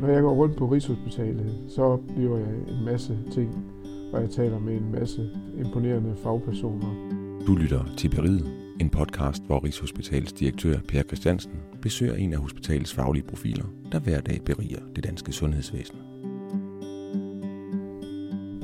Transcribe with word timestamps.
Når 0.00 0.08
jeg 0.08 0.22
går 0.22 0.34
rundt 0.34 0.56
på 0.56 0.66
Rigshospitalet, 0.66 1.64
så 1.68 1.82
oplever 1.82 2.38
jeg 2.38 2.54
en 2.68 2.84
masse 2.84 3.18
ting, 3.32 3.64
og 4.12 4.20
jeg 4.20 4.30
taler 4.30 4.58
med 4.58 4.74
en 4.74 4.92
masse 4.92 5.30
imponerende 5.58 6.14
fagpersoner. 6.16 6.94
Du 7.46 7.54
lytter 7.54 7.84
til 7.96 8.08
Beriget, 8.08 8.46
en 8.80 8.90
podcast, 8.90 9.42
hvor 9.46 9.64
Rigshospitalets 9.64 10.32
direktør 10.32 10.78
Per 10.88 11.02
Christiansen 11.02 11.52
besøger 11.82 12.14
en 12.14 12.32
af 12.32 12.38
hospitalets 12.38 12.94
faglige 12.94 13.24
profiler, 13.24 13.64
der 13.92 13.98
hver 14.00 14.20
dag 14.20 14.40
beriger 14.44 14.80
det 14.96 15.04
danske 15.04 15.32
sundhedsvæsen. 15.32 15.98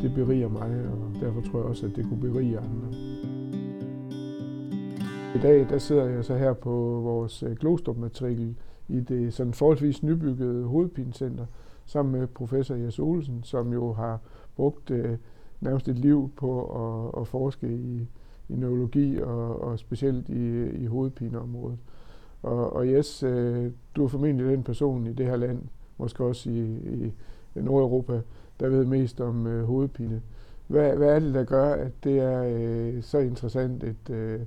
Det 0.02 0.14
beriger 0.14 0.48
mig, 0.48 0.70
og 0.92 1.20
derfor 1.20 1.40
tror 1.40 1.58
jeg 1.58 1.68
også, 1.68 1.86
at 1.86 1.96
det 1.96 2.06
kunne 2.08 2.20
berige 2.20 2.58
andre. 2.58 2.88
I 5.34 5.38
dag 5.38 5.66
der 5.70 5.78
sidder 5.78 6.04
jeg 6.04 6.24
så 6.24 6.36
her 6.36 6.52
på 6.52 6.70
vores 7.04 7.44
Glostrup-matrikel 7.60 8.56
i 8.92 9.00
det 9.00 9.34
sådan 9.34 9.52
forholdsvis 9.52 10.02
nybyggede 10.02 10.64
hovedpinecenter, 10.64 11.46
sammen 11.86 12.20
med 12.20 12.26
professor 12.26 12.74
Jes 12.74 12.98
Olsen, 12.98 13.40
som 13.42 13.72
jo 13.72 13.92
har 13.92 14.20
brugt 14.56 14.90
øh, 14.90 15.16
nærmest 15.60 15.88
et 15.88 15.98
liv 15.98 16.30
på 16.36 16.64
at, 16.64 17.20
at 17.20 17.28
forske 17.28 17.68
i, 17.68 18.08
i 18.48 18.56
neurologi 18.56 19.20
og, 19.20 19.62
og 19.62 19.78
specielt 19.78 20.28
i, 20.28 20.70
i 20.70 20.86
hovedpineområdet. 20.86 21.78
Og, 22.42 22.72
og 22.72 22.88
Jes, 22.88 23.22
øh, 23.22 23.70
du 23.96 24.04
er 24.04 24.08
formentlig 24.08 24.46
den 24.46 24.62
person 24.62 25.06
i 25.06 25.12
det 25.12 25.26
her 25.26 25.36
land, 25.36 25.62
måske 25.98 26.24
også 26.24 26.50
i, 26.50 26.76
i 26.96 27.12
Nordeuropa, 27.54 28.20
der 28.60 28.68
ved 28.68 28.84
mest 28.84 29.20
om 29.20 29.46
øh, 29.46 29.64
hovedpine. 29.64 30.22
Hvad, 30.66 30.96
hvad 30.96 31.08
er 31.08 31.18
det, 31.18 31.34
der 31.34 31.44
gør, 31.44 31.74
at 31.74 31.92
det 32.04 32.18
er 32.18 32.44
øh, 32.44 33.02
så 33.02 33.18
interessant 33.18 33.84
et, 33.84 34.10
øh, 34.10 34.40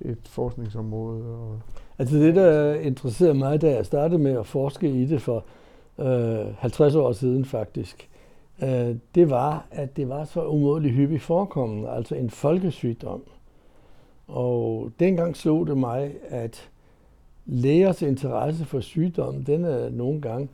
et 0.00 0.28
forskningsområde? 0.28 1.24
Og 1.24 1.60
Altså 1.98 2.16
det, 2.16 2.34
der 2.34 2.74
interesserede 2.74 3.34
mig, 3.34 3.60
da 3.60 3.70
jeg 3.70 3.86
startede 3.86 4.18
med 4.18 4.38
at 4.38 4.46
forske 4.46 4.88
i 4.88 5.04
det 5.04 5.22
for 5.22 5.44
øh, 5.98 6.54
50 6.58 6.94
år 6.94 7.12
siden 7.12 7.44
faktisk, 7.44 8.08
øh, 8.62 8.96
det 9.14 9.30
var, 9.30 9.66
at 9.70 9.96
det 9.96 10.08
var 10.08 10.24
så 10.24 10.46
umådeligt 10.46 10.94
hyppigt 10.94 11.22
forekommende, 11.22 11.90
altså 11.90 12.14
en 12.14 12.30
folkesygdom. 12.30 13.22
Og 14.28 14.90
dengang 15.00 15.36
slog 15.36 15.66
det 15.66 15.78
mig, 15.78 16.14
at 16.28 16.68
lægers 17.46 18.02
interesse 18.02 18.64
for 18.64 18.80
sygdommen, 18.80 19.42
den 19.42 19.64
er 19.64 19.90
nogle 19.90 20.20
gange 20.20 20.48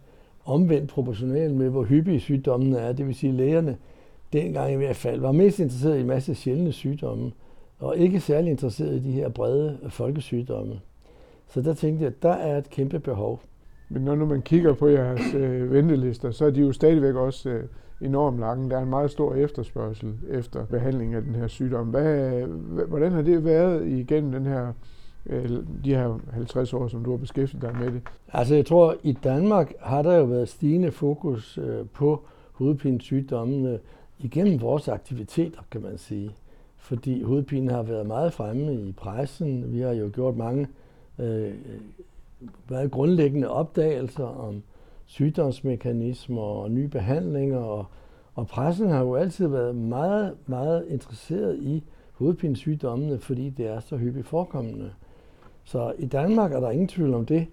omvendt 0.44 0.90
proportional 0.90 1.54
med, 1.54 1.68
hvor 1.68 1.84
hyppige 1.84 2.20
sygdommen 2.20 2.74
er. 2.74 2.92
Det 2.92 3.06
vil 3.06 3.14
sige, 3.14 3.30
at 3.30 3.36
lægerne 3.36 3.76
dengang 4.32 4.72
i 4.72 4.76
hvert 4.76 4.96
fald 4.96 5.20
var 5.20 5.32
mest 5.32 5.58
interesseret 5.58 5.96
i 5.96 6.00
en 6.00 6.06
masse 6.06 6.34
sjældne 6.34 6.72
sygdomme, 6.72 7.32
og 7.78 7.96
ikke 7.96 8.20
særlig 8.20 8.50
interesseret 8.50 8.94
i 8.96 8.98
de 8.98 9.12
her 9.12 9.28
brede 9.28 9.78
folkesygdomme. 9.88 10.80
Så 11.52 11.62
der 11.62 11.74
tænkte 11.74 12.04
jeg, 12.04 12.12
at 12.12 12.22
der 12.22 12.32
er 12.32 12.58
et 12.58 12.70
kæmpe 12.70 13.00
behov. 13.00 13.40
Men 13.88 14.02
når 14.02 14.14
nu 14.14 14.26
man 14.26 14.42
kigger 14.42 14.74
på 14.74 14.88
jeres 14.88 15.34
øh, 15.34 15.72
ventelister, 15.72 16.30
så 16.30 16.44
er 16.46 16.50
de 16.50 16.60
jo 16.60 16.72
stadigvæk 16.72 17.14
også 17.14 17.48
øh, 17.48 17.64
enormt 18.00 18.38
lange. 18.38 18.70
Der 18.70 18.76
er 18.76 18.82
en 18.82 18.90
meget 18.90 19.10
stor 19.10 19.34
efterspørgsel 19.34 20.14
efter 20.30 20.64
behandling 20.64 21.14
af 21.14 21.22
den 21.22 21.34
her 21.34 21.46
sygdom. 21.46 21.86
Hvad, 21.86 22.42
hvordan 22.88 23.12
har 23.12 23.22
det 23.22 23.44
været 23.44 23.86
igennem 23.88 24.32
den 24.32 24.46
her, 24.46 24.72
øh, 25.26 25.50
de 25.84 25.94
her 25.94 26.18
50 26.32 26.74
år, 26.74 26.88
som 26.88 27.04
du 27.04 27.10
har 27.10 27.18
beskæftiget 27.18 27.62
dig 27.62 27.76
med 27.80 27.92
det? 27.92 28.02
Altså 28.32 28.54
jeg 28.54 28.66
tror, 28.66 28.96
i 29.02 29.12
Danmark 29.12 29.72
har 29.80 30.02
der 30.02 30.16
jo 30.16 30.24
været 30.24 30.48
stigende 30.48 30.90
fokus 30.90 31.58
øh, 31.58 31.86
på 31.92 32.22
hovedpinesygdommene 32.52 33.78
igennem 34.18 34.60
vores 34.60 34.88
aktiviteter, 34.88 35.60
kan 35.70 35.82
man 35.82 35.98
sige. 35.98 36.30
Fordi 36.76 37.22
hovedpine 37.22 37.72
har 37.72 37.82
været 37.82 38.06
meget 38.06 38.32
fremme 38.32 38.74
i 38.74 38.92
pressen. 38.92 39.72
Vi 39.72 39.80
har 39.80 39.92
jo 39.92 40.10
gjort 40.14 40.36
mange 40.36 40.68
øh, 41.18 41.54
været 42.68 42.90
grundlæggende 42.90 43.48
opdagelser 43.48 44.24
om 44.24 44.62
sygdomsmekanismer 45.06 46.42
og 46.42 46.70
nye 46.70 46.88
behandlinger. 46.88 47.58
Og, 47.58 47.84
og 48.34 48.46
pressen 48.46 48.90
har 48.90 49.00
jo 49.00 49.14
altid 49.14 49.46
været 49.46 49.74
meget, 49.74 50.34
meget 50.46 50.86
interesseret 50.88 51.58
i 51.58 51.84
hovedpinesygdommene, 52.12 53.18
fordi 53.18 53.50
det 53.50 53.66
er 53.66 53.80
så 53.80 53.96
hyppigt 53.96 54.26
forekommende. 54.26 54.90
Så 55.64 55.92
i 55.98 56.06
Danmark 56.06 56.52
er 56.52 56.60
der 56.60 56.70
ingen 56.70 56.88
tvivl 56.88 57.14
om 57.14 57.26
det. 57.26 57.46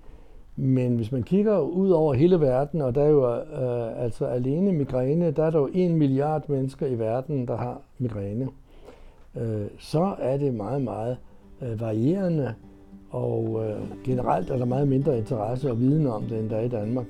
Men 0.55 0.95
hvis 0.95 1.11
man 1.11 1.23
kigger 1.23 1.59
ud 1.59 1.89
over 1.89 2.13
hele 2.13 2.41
verden, 2.41 2.81
og 2.81 2.95
der 2.95 3.03
er 3.03 3.09
jo 3.09 3.35
øh, 3.35 4.03
altså 4.03 4.25
alene 4.25 4.71
migræne, 4.73 5.31
der 5.31 5.43
er 5.43 5.49
der 5.49 5.59
jo 5.59 5.69
en 5.73 5.95
milliard 5.95 6.49
mennesker 6.49 6.87
i 6.87 6.99
verden, 6.99 7.47
der 7.47 7.57
har 7.57 7.81
migræne, 7.97 8.47
øh, 9.35 9.65
så 9.77 10.15
er 10.19 10.37
det 10.37 10.53
meget, 10.53 10.81
meget 10.81 11.17
øh, 11.61 11.81
varierende 11.81 12.55
og 13.09 13.65
øh, 13.65 14.03
generelt 14.03 14.49
er 14.49 14.57
der 14.57 14.65
meget 14.65 14.87
mindre 14.87 15.17
interesse 15.17 15.71
og 15.71 15.79
viden 15.79 16.07
om 16.07 16.23
det, 16.23 16.39
end 16.39 16.49
der 16.49 16.57
er 16.57 16.61
i 16.61 16.67
Danmark. 16.67 17.05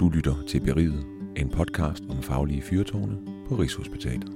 Du 0.00 0.08
lytter 0.08 0.34
til 0.48 0.60
Beriget, 0.60 1.04
en 1.36 1.48
podcast 1.48 2.04
om 2.10 2.16
faglige 2.16 2.62
fyrtårne 2.62 3.16
på 3.48 3.54
Rigshospitalet. 3.54 4.32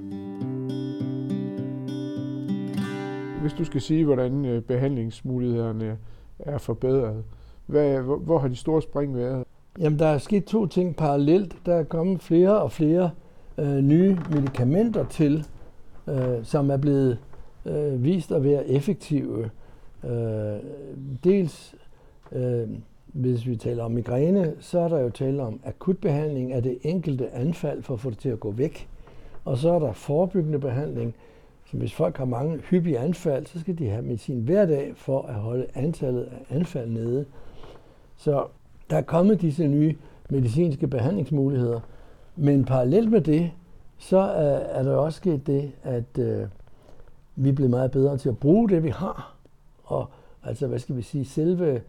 Hvis 3.41 3.53
du 3.53 3.65
skal 3.65 3.81
sige, 3.81 4.05
hvordan 4.05 4.45
øh, 4.45 4.61
behandlingsmulighederne 4.61 5.97
er 6.39 6.57
forbedret, 6.57 7.23
hvad, 7.65 7.99
hvor, 7.99 8.17
hvor 8.17 8.39
har 8.39 8.47
de 8.47 8.55
store 8.55 8.81
spring 8.81 9.15
været? 9.15 9.43
Jamen, 9.79 9.99
der 9.99 10.07
er 10.07 10.17
sket 10.17 10.45
to 10.45 10.65
ting 10.65 10.95
parallelt. 10.95 11.55
Der 11.65 11.75
er 11.75 11.83
kommet 11.83 12.21
flere 12.21 12.61
og 12.61 12.71
flere 12.71 13.09
øh, 13.57 13.77
nye 13.77 14.17
medicamenter 14.31 15.05
til, 15.05 15.45
øh, 16.07 16.43
som 16.43 16.69
er 16.69 16.77
blevet 16.77 17.17
øh, 17.65 18.03
vist 18.03 18.31
at 18.31 18.43
være 18.43 18.67
effektive. 18.67 19.49
Øh, 20.03 20.59
dels, 21.23 21.75
øh, 22.31 22.69
hvis 23.05 23.47
vi 23.47 23.55
taler 23.55 23.83
om 23.83 23.91
migræne, 23.91 24.53
så 24.59 24.79
er 24.79 24.87
der 24.87 24.99
jo 24.99 25.09
tale 25.09 25.43
om 25.43 25.59
akutbehandling 25.63 26.53
af 26.53 26.63
det 26.63 26.77
enkelte 26.81 27.31
anfald 27.31 27.83
for 27.83 27.93
at 27.93 27.99
få 27.99 28.09
det 28.09 28.17
til 28.17 28.29
at 28.29 28.39
gå 28.39 28.51
væk. 28.51 28.87
Og 29.45 29.57
så 29.57 29.73
er 29.73 29.79
der 29.79 29.91
forebyggende 29.91 30.59
behandling, 30.59 31.15
så 31.65 31.77
hvis 31.77 31.93
folk 31.93 32.17
har 32.17 32.25
mange 32.25 32.57
hyppige 32.57 32.99
anfald, 32.99 33.45
så 33.45 33.59
skal 33.59 33.77
de 33.77 33.89
have 33.89 34.01
medicin 34.01 34.39
hver 34.39 34.65
dag 34.65 34.93
for 34.95 35.21
at 35.21 35.33
holde 35.33 35.65
antallet 35.73 36.23
af 36.23 36.55
anfald 36.55 36.89
nede. 36.89 37.25
Så 38.17 38.45
der 38.89 38.97
er 38.97 39.01
kommet 39.01 39.41
disse 39.41 39.67
nye 39.67 39.95
medicinske 40.29 40.87
behandlingsmuligheder. 40.87 41.79
Men 42.35 42.65
parallelt 42.65 43.11
med 43.11 43.21
det, 43.21 43.51
så 43.97 44.17
er, 44.17 44.57
er 44.57 44.83
der 44.83 44.95
også 44.95 45.17
sket 45.17 45.47
det, 45.47 45.71
at 45.83 46.19
øh, 46.19 46.47
vi 47.35 47.49
er 47.49 47.53
blevet 47.53 47.69
meget 47.69 47.91
bedre 47.91 48.17
til 48.17 48.29
at 48.29 48.37
bruge 48.37 48.69
det, 48.69 48.83
vi 48.83 48.89
har. 48.89 49.35
Og 49.83 50.09
altså, 50.43 50.67
hvad 50.67 50.79
skal 50.79 50.97
vi 50.97 51.01
sige, 51.01 51.25
selve 51.25 51.81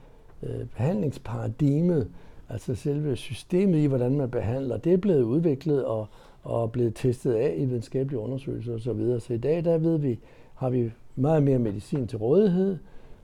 øh, 0.43 0.67
behandlingsparadigmet, 0.77 2.09
altså 2.49 2.75
selve 2.75 3.17
systemet 3.17 3.79
i, 3.79 3.87
hvordan 3.87 4.17
man 4.17 4.31
behandler, 4.31 4.77
det 4.77 4.93
er 4.93 4.97
blevet 4.97 5.23
udviklet 5.23 5.85
og, 5.85 6.07
og 6.43 6.73
blevet 6.73 6.95
testet 6.95 7.35
af 7.35 7.55
i 7.59 7.65
videnskabelige 7.65 8.21
undersøgelser 8.21 8.75
osv. 8.75 8.81
Så, 8.81 8.93
videre. 8.93 9.21
så 9.21 9.33
i 9.33 9.39
dag, 9.39 9.65
der 9.65 9.79
ved 9.79 9.99
vi, 9.99 10.19
har 10.55 10.71
vi 10.71 10.91
meget 11.17 11.43
mere 11.43 11.59
medicin 11.59 12.07
til 12.07 12.19
rådighed, 12.19 12.79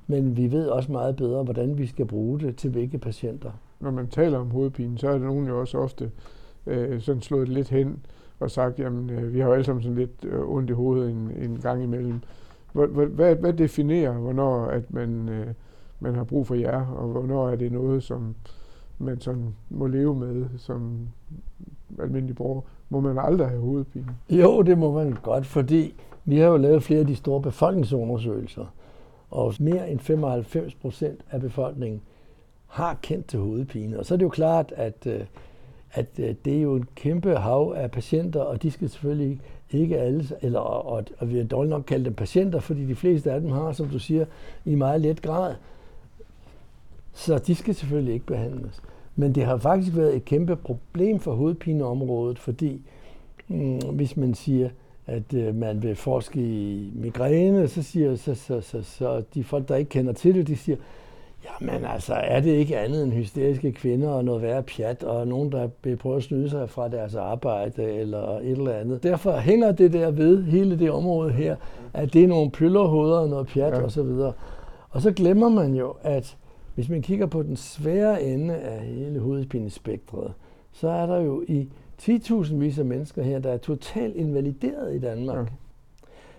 men 0.06 0.36
vi 0.36 0.52
ved 0.52 0.66
også 0.66 0.92
meget 0.92 1.16
bedre, 1.16 1.42
hvordan 1.42 1.78
vi 1.78 1.86
skal 1.86 2.06
bruge 2.06 2.40
det 2.40 2.56
til 2.56 2.70
hvilke 2.70 2.98
patienter. 2.98 3.50
Når 3.80 3.90
man 3.90 4.06
taler 4.06 4.38
om 4.38 4.50
hovedpine, 4.50 4.98
så 4.98 5.08
er 5.08 5.12
der 5.12 5.26
nogen 5.26 5.46
jo 5.46 5.60
også 5.60 5.78
ofte 5.78 6.10
øh, 6.66 7.00
sådan 7.00 7.22
slået 7.22 7.48
lidt 7.48 7.68
hen 7.68 8.04
og 8.42 8.50
sagt, 8.50 8.78
jamen 8.78 9.10
øh, 9.10 9.34
vi 9.34 9.40
har 9.40 9.46
jo 9.46 9.52
alle 9.52 9.64
sammen 9.64 9.82
sådan 9.82 9.98
lidt 9.98 10.24
øh, 10.24 10.48
ondt 10.48 10.70
i 10.70 10.72
hovedet 10.72 11.10
en, 11.10 11.30
en 11.36 11.58
gang 11.62 11.82
imellem. 11.82 12.20
Hvad, 12.72 13.06
hvad, 13.06 13.36
hvad 13.36 13.52
definerer, 13.52 14.12
hvornår 14.12 14.64
at 14.64 14.92
man, 14.92 15.28
øh, 15.28 15.46
man 16.00 16.14
har 16.14 16.24
brug 16.24 16.46
for 16.46 16.54
jer, 16.54 16.86
og 16.86 17.08
hvornår 17.08 17.48
er 17.48 17.56
det 17.56 17.72
noget, 17.72 18.02
som 18.02 18.34
man 18.98 19.20
sådan 19.20 19.54
må 19.70 19.86
leve 19.86 20.14
med 20.14 20.46
som 20.56 21.08
almindelig 21.98 22.36
borger? 22.36 22.60
Må 22.88 23.00
man 23.00 23.18
aldrig 23.18 23.48
have 23.48 23.60
hovedpine? 23.60 24.06
Jo, 24.30 24.62
det 24.62 24.78
må 24.78 24.92
man 24.92 25.16
godt, 25.22 25.46
fordi 25.46 25.94
vi 26.24 26.38
har 26.38 26.46
jo 26.46 26.56
lavet 26.56 26.82
flere 26.82 27.00
af 27.00 27.06
de 27.06 27.16
store 27.16 27.40
befolkningsundersøgelser, 27.40 28.66
og 29.30 29.54
mere 29.60 29.90
end 29.90 29.98
95 29.98 30.74
procent 30.74 31.20
af 31.30 31.40
befolkningen 31.40 32.00
har 32.66 32.98
kendt 33.02 33.26
til 33.26 33.38
hovedpine. 33.38 33.98
Og 33.98 34.06
så 34.06 34.14
er 34.14 34.18
det 34.18 34.24
jo 34.24 34.28
klart, 34.28 34.72
at 34.76 35.06
øh, 35.06 35.20
at 35.92 36.06
øh, 36.18 36.34
det 36.44 36.56
er 36.56 36.62
jo 36.62 36.74
en 36.74 36.86
kæmpe 36.94 37.36
hav 37.36 37.74
af 37.76 37.90
patienter, 37.90 38.40
og 38.40 38.62
de 38.62 38.70
skal 38.70 38.88
selvfølgelig 38.88 39.40
ikke 39.70 39.98
alle, 39.98 40.24
eller, 40.42 40.60
og, 40.60 41.04
og 41.18 41.30
vi 41.30 41.36
har 41.36 41.44
dårligt 41.44 41.70
nok 41.70 41.84
kaldt 41.86 42.04
dem 42.04 42.14
patienter, 42.14 42.60
fordi 42.60 42.86
de 42.86 42.94
fleste 42.94 43.32
af 43.32 43.40
dem 43.40 43.50
har, 43.50 43.72
som 43.72 43.88
du 43.88 43.98
siger, 43.98 44.24
i 44.64 44.74
meget 44.74 45.00
let 45.00 45.22
grad. 45.22 45.54
Så 47.12 47.38
de 47.38 47.54
skal 47.54 47.74
selvfølgelig 47.74 48.14
ikke 48.14 48.26
behandles. 48.26 48.82
Men 49.16 49.34
det 49.34 49.44
har 49.44 49.56
faktisk 49.56 49.96
været 49.96 50.16
et 50.16 50.24
kæmpe 50.24 50.56
problem 50.56 51.20
for 51.20 51.34
hovedpineområdet, 51.34 52.38
fordi 52.38 52.80
mm, 53.48 53.78
hvis 53.78 54.16
man 54.16 54.34
siger, 54.34 54.68
at 55.06 55.34
øh, 55.34 55.54
man 55.54 55.82
vil 55.82 55.96
forske 55.96 56.40
i 56.40 56.90
migræne, 56.94 57.68
så 57.68 57.82
siger 57.82 58.16
så, 58.16 58.34
så, 58.34 58.60
så, 58.60 58.82
så 58.82 59.22
de 59.34 59.44
folk, 59.44 59.68
der 59.68 59.76
ikke 59.76 59.88
kender 59.88 60.12
til 60.12 60.34
det, 60.34 60.46
de 60.46 60.56
siger, 60.56 60.76
Jamen 61.44 61.84
altså, 61.84 62.14
er 62.14 62.40
det 62.40 62.50
ikke 62.50 62.78
andet 62.78 63.02
end 63.02 63.12
hysteriske 63.12 63.72
kvinder 63.72 64.08
og 64.08 64.24
noget 64.24 64.42
værre 64.42 64.62
pjat, 64.62 65.02
og 65.02 65.28
nogen, 65.28 65.52
der 65.52 65.68
vil 65.84 65.96
prøve 65.96 66.16
at 66.16 66.22
snyde 66.22 66.50
sig 66.50 66.70
fra 66.70 66.88
deres 66.88 67.14
arbejde 67.14 67.84
eller 67.84 68.38
et 68.38 68.50
eller 68.50 68.72
andet. 68.72 69.02
Derfor 69.02 69.36
hænger 69.36 69.72
det 69.72 69.92
der 69.92 70.10
ved 70.10 70.44
hele 70.44 70.78
det 70.78 70.90
område 70.90 71.32
her, 71.32 71.56
at 71.92 72.12
det 72.12 72.24
er 72.24 72.28
nogle 72.28 72.50
pyllerhoveder 72.50 73.18
og 73.18 73.28
noget 73.28 73.46
pjat 73.46 73.72
ja. 73.72 73.84
osv. 73.84 74.32
Og 74.90 75.02
så 75.02 75.12
glemmer 75.12 75.48
man 75.48 75.74
jo, 75.74 75.94
at 76.02 76.36
Hvis 76.74 76.88
man 76.88 77.02
kigger 77.02 77.26
på 77.26 77.42
den 77.42 77.56
svære 77.56 78.22
ende 78.22 78.54
af 78.54 78.80
hele 78.80 79.20
hovedpinespektret, 79.20 80.32
så 80.72 80.88
er 80.88 81.06
der 81.06 81.20
jo 81.20 81.44
i 81.48 81.68
10.000 82.02 82.54
vis 82.54 82.78
af 82.78 82.84
mennesker 82.84 83.22
her, 83.22 83.38
der 83.38 83.52
er 83.52 83.56
totalt 83.56 84.16
invalideret 84.16 84.94
i 84.94 84.98
Danmark. 84.98 85.46
Ja. 85.46 85.52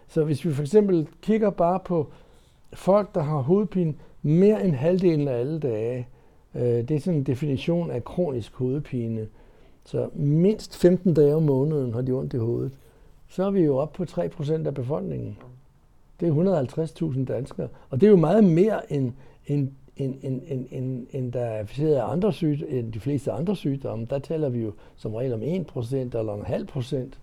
Så 0.07 0.23
hvis 0.23 0.45
vi 0.45 0.53
for 0.53 0.61
eksempel 0.61 1.07
kigger 1.21 1.49
bare 1.49 1.79
på 1.79 2.11
folk, 2.73 3.15
der 3.15 3.21
har 3.21 3.37
hovedpine 3.37 3.93
mere 4.23 4.65
end 4.65 4.73
halvdelen 4.73 5.27
af 5.27 5.39
alle 5.39 5.59
dage, 5.59 6.07
øh, 6.55 6.61
det 6.61 6.91
er 6.91 6.99
sådan 6.99 7.19
en 7.19 7.23
definition 7.23 7.91
af 7.91 8.03
kronisk 8.03 8.53
hovedpine. 8.55 9.27
Så 9.85 10.09
mindst 10.13 10.75
15 10.77 11.13
dage 11.13 11.35
om 11.35 11.43
måneden 11.43 11.93
har 11.93 12.01
de 12.01 12.11
ondt 12.11 12.33
i 12.33 12.37
hovedet. 12.37 12.71
Så 13.27 13.43
er 13.43 13.51
vi 13.51 13.61
jo 13.61 13.77
oppe 13.77 13.97
på 13.97 14.21
3% 14.21 14.67
af 14.67 14.73
befolkningen. 14.73 15.37
Det 16.19 16.27
er 16.27 17.13
150.000 17.13 17.25
danskere. 17.25 17.67
Og 17.89 18.01
det 18.01 18.07
er 18.07 18.11
jo 18.11 18.17
meget 18.17 18.43
mere 18.43 18.93
end, 18.93 19.11
end, 19.47 19.69
end, 19.97 20.15
end, 20.21 20.41
end, 20.47 20.67
end, 20.71 21.07
end 21.11 21.31
der 21.31 21.39
er 21.39 21.63
af 22.01 22.11
andre 22.11 22.33
sygdomme, 22.33 22.75
end 22.77 22.93
de 22.93 22.99
fleste 22.99 23.31
andre 23.31 23.55
sygdomme. 23.55 24.07
Der 24.09 24.19
taler 24.19 24.49
vi 24.49 24.59
jo 24.59 24.73
som 24.95 25.13
regel 25.13 25.33
om 25.33 25.41
1% 25.41 25.95
eller 25.95 26.33
en 26.33 26.45
halv 26.45 26.65
procent. 26.65 27.19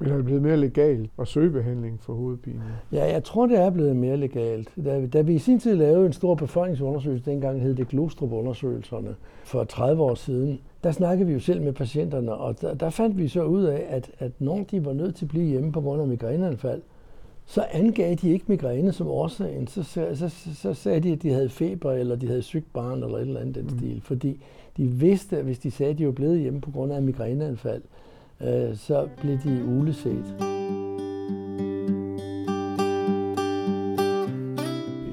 Men 0.00 0.10
er 0.10 0.16
det 0.16 0.24
blevet 0.24 0.42
mere 0.42 0.56
legalt 0.56 1.10
at 1.18 1.28
søge 1.28 1.50
behandling 1.50 2.00
for 2.00 2.14
hovedpine? 2.14 2.62
Ja, 2.92 3.04
jeg 3.12 3.24
tror, 3.24 3.46
det 3.46 3.58
er 3.58 3.70
blevet 3.70 3.96
mere 3.96 4.16
legalt. 4.16 4.68
Da, 4.84 5.06
da 5.06 5.20
vi 5.20 5.34
i 5.34 5.38
sin 5.38 5.58
tid 5.58 5.74
lavede 5.74 6.06
en 6.06 6.12
stor 6.12 6.34
befolkningsundersøgelse, 6.34 7.30
dengang 7.30 7.60
hed 7.60 7.74
det 7.74 7.88
Glostrup-undersøgelserne, 7.88 9.14
for 9.44 9.64
30 9.64 10.02
år 10.02 10.14
siden, 10.14 10.60
der 10.84 10.92
snakkede 10.92 11.26
vi 11.26 11.32
jo 11.32 11.40
selv 11.40 11.62
med 11.62 11.72
patienterne, 11.72 12.32
og 12.34 12.60
der, 12.60 12.74
der 12.74 12.90
fandt 12.90 13.18
vi 13.18 13.28
så 13.28 13.42
ud 13.42 13.64
af, 13.64 13.86
at, 13.88 14.10
at 14.18 14.32
når 14.38 14.64
de 14.70 14.84
var 14.84 14.92
nødt 14.92 15.14
til 15.14 15.24
at 15.24 15.28
blive 15.28 15.44
hjemme 15.44 15.72
på 15.72 15.80
grund 15.80 16.02
af 16.02 16.08
migræneanfald, 16.08 16.82
så 17.46 17.64
angav 17.72 18.14
de 18.14 18.30
ikke 18.30 18.44
migræne 18.48 18.92
som 18.92 19.06
årsagen. 19.06 19.66
Så, 19.66 19.82
så, 19.82 20.08
så, 20.14 20.28
så 20.54 20.74
sagde 20.74 21.00
de, 21.00 21.12
at 21.12 21.22
de 21.22 21.30
havde 21.30 21.48
feber, 21.48 21.92
eller 21.92 22.16
de 22.16 22.26
havde 22.26 22.42
sygt 22.42 22.72
barn, 22.72 23.02
eller 23.02 23.16
et 23.16 23.22
eller 23.22 23.40
andet 23.40 23.54
den 23.54 23.64
mm. 23.64 23.78
stil. 23.78 24.00
Fordi 24.04 24.42
de 24.76 24.86
vidste, 24.86 25.38
at 25.38 25.44
hvis 25.44 25.58
de 25.58 25.70
sagde, 25.70 25.92
at 25.92 25.98
de 25.98 26.06
var 26.06 26.12
blevet 26.12 26.40
hjemme 26.40 26.60
på 26.60 26.70
grund 26.70 26.92
af 26.92 27.02
migræneanfald, 27.02 27.82
øh, 28.44 28.76
så 28.76 29.08
blev 29.20 29.38
de 29.38 29.64
uleset. 29.64 30.24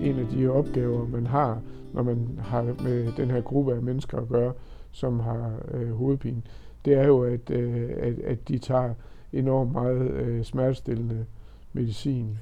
En 0.04 0.20
af 0.20 0.28
de 0.32 0.48
opgaver, 0.48 1.08
man 1.08 1.28
har, 1.28 1.62
når 1.94 2.04
man 2.04 2.40
har 2.42 2.64
med 2.64 3.12
den 3.18 3.32
her 3.32 3.42
gruppe 3.42 3.74
af 3.76 3.82
mennesker 3.82 4.18
at 4.18 4.30
gøre, 4.30 4.54
som 4.92 5.20
har 5.20 5.52
øh, 5.72 5.92
hovedpine, 5.92 6.42
det 6.86 6.94
er 6.94 7.08
jo, 7.08 7.24
at, 7.24 7.50
øh, 7.50 7.90
at, 7.98 8.20
at 8.20 8.48
de 8.48 8.58
tager 8.58 8.94
enormt 9.34 9.72
meget 9.72 10.12
øh, 10.12 10.44
smertestillende 10.44 11.26
medicin. 11.74 12.38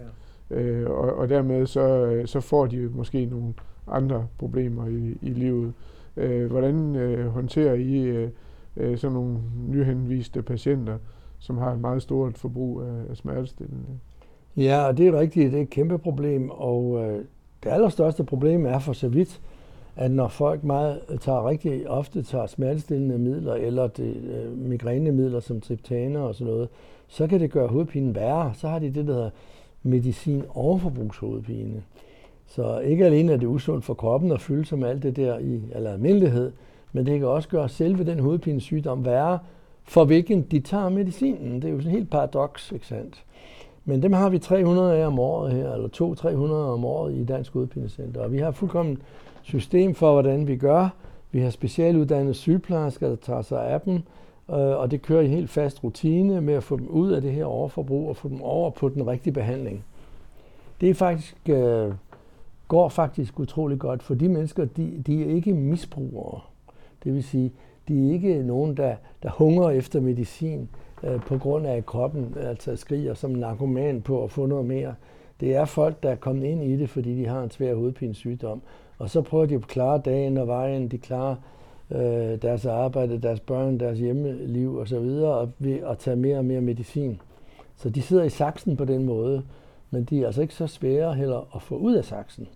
Ja. 0.50 0.60
Øh, 0.60 0.90
og, 0.90 1.16
og 1.16 1.30
dermed 1.30 1.66
så, 1.66 2.22
så 2.26 2.40
får 2.40 2.66
de 2.66 2.90
måske 2.94 3.26
nogle 3.26 3.54
andre 3.88 4.28
problemer 4.38 4.88
i, 4.88 5.18
i 5.22 5.30
livet. 5.30 5.74
Øh, 6.18 6.52
hvordan 6.52 6.96
øh, 6.96 7.28
håndterer 7.28 7.74
I 7.74 8.04
øh, 8.04 8.30
øh, 8.78 8.98
sådan 8.98 9.14
nogle 9.14 9.38
nyhenviste 9.68 10.42
patienter, 10.42 10.98
som 11.40 11.58
har 11.58 11.72
et 11.72 11.80
meget 11.80 12.02
stort 12.02 12.38
forbrug 12.38 12.82
af, 12.82 13.10
af 13.10 13.18
smertestillende? 13.18 13.84
Ja, 14.58 14.88
og 14.88 14.98
det 14.98 15.08
er 15.08 15.20
rigtigt. 15.20 15.52
Det 15.52 15.58
er 15.58 15.62
et 15.62 15.70
kæmpe 15.70 15.98
problem, 15.98 16.50
og 16.50 17.04
øh, 17.04 17.26
det 17.64 17.70
allerstørste 17.70 18.24
problem 18.24 18.66
er 18.66 18.80
for 18.80 18.94
så 18.94 19.08
vidt, 19.08 19.42
at 19.96 20.12
når 20.12 20.28
folk 20.28 20.64
meget 20.64 21.00
øh, 21.10 21.18
tager 21.18 21.50
rigtig 21.50 21.90
ofte 21.90 22.24
tager 22.24 22.48
smertestillende 22.48 23.18
midler 23.18 23.54
eller 23.54 23.88
det, 23.88 24.16
øh, 24.16 24.58
migrænemidler 24.58 25.40
som 25.40 25.62
triptaner 25.62 26.20
og 26.20 26.36
sådan 26.36 26.54
noget, 26.54 26.70
så 27.08 27.28
kan 27.28 27.40
det 27.40 27.52
gøre 27.52 27.68
hovedpinen 27.68 28.16
værre. 28.16 28.54
Så 28.56 28.68
har 28.68 28.80
de 28.80 28.86
det, 28.86 29.08
der 29.08 29.14
hedder 29.14 29.30
medicin 29.84 30.44
overforbrugshovedpine. 30.50 31.84
Så 32.46 32.80
ikke 32.80 33.06
alene 33.06 33.34
er 33.34 33.38
det 33.38 33.48
usundt 33.48 33.86
for 33.86 33.94
kroppen 33.94 34.32
at 34.32 34.42
fylde 34.42 34.66
sig 34.66 34.80
med 34.80 34.90
alt 34.90 35.04
det 35.04 35.16
der 35.16 35.40
i 35.40 35.62
eller 35.72 35.92
almindelighed, 35.92 36.52
men 36.98 37.06
det 37.06 37.20
kan 37.20 37.28
også 37.28 37.50
gøre 37.50 37.70
selve 37.70 38.06
den 38.06 38.20
hovedpinesygdom 38.20 39.06
værre, 39.06 39.40
for 39.84 40.06
hvilken 40.06 40.42
de 40.42 40.60
tager 40.60 40.90
medicinen. 40.90 41.62
Det 41.62 41.68
er 41.68 41.72
jo 41.72 41.80
sådan 41.80 41.92
helt 41.92 42.10
paradoks, 42.10 42.72
ikke 42.72 42.88
sandt? 42.88 43.24
Men 43.86 44.04
dem 44.04 44.14
har 44.14 44.30
vi 44.30 44.40
300 44.40 44.98
af 44.98 45.08
om 45.08 45.20
året 45.20 45.54
her, 45.54 45.74
eller 45.74 45.88
200-300 45.88 46.54
om 46.54 46.86
året 46.86 47.14
i 47.16 47.24
Dansk 47.24 47.54
Hovedpinecenter. 47.54 48.22
Og 48.22 48.32
vi 48.32 48.38
har 48.38 48.52
fuldkommen 48.52 48.98
system 49.44 49.96
for, 49.96 50.12
hvordan 50.12 50.48
vi 50.48 50.56
gør. 50.56 50.90
Vi 51.32 51.40
har 51.40 51.50
specialuddannede 51.50 52.34
sygeplejersker, 52.34 53.08
der 53.10 53.16
tager 53.16 53.42
sig 53.42 53.68
af 53.68 53.82
dem, 53.82 53.94
øh, 54.50 54.56
og 54.56 54.92
det 54.92 55.02
kører 55.02 55.22
i 55.22 55.28
helt 55.28 55.50
fast 55.50 55.84
rutine 55.84 56.42
med 56.42 56.54
at 56.54 56.64
få 56.64 56.78
dem 56.78 56.88
ud 56.88 57.12
af 57.12 57.22
det 57.22 57.32
her 57.32 57.46
overforbrug 57.46 58.10
og 58.10 58.16
få 58.16 58.30
dem 58.30 58.42
over 58.42 58.70
på 58.70 58.90
den 58.90 59.08
rigtige 59.08 59.34
behandling. 59.34 59.84
Det 60.82 60.90
er 60.90 60.94
faktisk, 60.94 61.38
øh, 61.50 61.92
går 62.68 62.90
faktisk 62.90 63.40
utrolig 63.40 63.80
godt, 63.80 64.04
for 64.04 64.14
de 64.14 64.30
mennesker, 64.30 64.66
de, 64.66 65.04
de 65.08 65.24
er 65.24 65.36
ikke 65.36 65.54
misbrugere. 65.54 66.42
Det 67.04 67.14
vil 67.14 67.24
sige, 67.24 67.52
de 67.88 68.08
er 68.08 68.14
ikke 68.14 68.44
nogen, 68.44 68.78
der, 68.78 68.96
der 69.24 69.30
hungrer 69.30 69.70
efter 69.70 70.02
medicin 70.02 70.70
øh, 71.04 71.22
på 71.22 71.38
grund 71.38 71.68
af, 71.68 71.76
at 71.76 71.86
kroppen 71.86 72.36
altså 72.40 72.76
skriger 72.76 73.14
som 73.14 73.32
narkoman 73.32 74.02
på 74.02 74.24
at 74.24 74.32
få 74.32 74.46
noget 74.46 74.66
mere. 74.66 74.96
Det 75.40 75.56
er 75.56 75.66
folk, 75.66 76.04
der 76.04 76.10
er 76.10 76.16
kommet 76.16 76.48
ind 76.48 76.64
i 76.64 76.78
det, 76.78 76.90
fordi 76.90 77.20
de 77.20 77.26
har 77.26 77.44
en 77.44 77.52
svær 77.52 77.76
hovedpinesygdom. 77.76 78.62
Og 78.98 79.10
så 79.10 79.22
prøver 79.22 79.46
de 79.46 79.56
at 79.56 79.68
klare 79.68 80.02
dagen 80.06 80.38
og 80.38 80.48
vejen, 80.48 80.88
de 80.88 80.98
klarer 80.98 81.36
øh, 81.92 82.42
deres 82.42 82.66
arbejde, 82.66 83.22
deres 83.22 83.40
børn, 83.40 83.80
deres 83.80 84.00
hjemmeliv 84.00 84.78
osv., 84.78 84.96
og 85.24 85.50
ved 85.60 85.80
at 85.80 85.98
tage 85.98 86.16
mere 86.16 86.38
og 86.38 86.46
mere 86.46 86.62
medicin. 86.62 87.22
Så 87.76 87.90
de 87.90 88.02
sidder 88.02 88.24
i 88.24 88.30
saksen 88.30 88.78
på 88.78 88.86
den 88.86 89.06
måde, 89.06 89.44
men 89.92 90.04
de 90.04 90.22
er 90.22 90.26
altså 90.26 90.42
ikke 90.42 90.54
så 90.54 90.68
svære 90.68 91.14
heller 91.14 91.56
at 91.56 91.62
få 91.62 91.76
ud 91.76 91.94
af 91.94 92.06
saksen. 92.06 92.48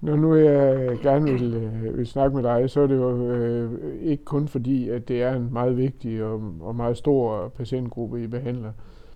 Når 0.00 0.16
nu 0.16 0.34
jeg 0.34 0.98
gerne 1.02 1.32
vil, 1.32 1.54
øh, 1.54 1.98
vil 1.98 2.06
snakke 2.06 2.36
med 2.36 2.44
dig, 2.44 2.70
så 2.70 2.80
er 2.80 2.86
det 2.86 2.96
jo 2.96 3.30
øh, 3.30 3.70
ikke 4.02 4.24
kun 4.24 4.48
fordi, 4.48 4.88
at 4.88 5.08
det 5.08 5.22
er 5.22 5.36
en 5.36 5.52
meget 5.52 5.76
vigtig 5.76 6.24
og, 6.24 6.54
og 6.60 6.76
meget 6.76 6.96
stor 6.96 7.48
patientgruppe, 7.48 8.22
I 8.22 8.26
behandler, 8.26 8.72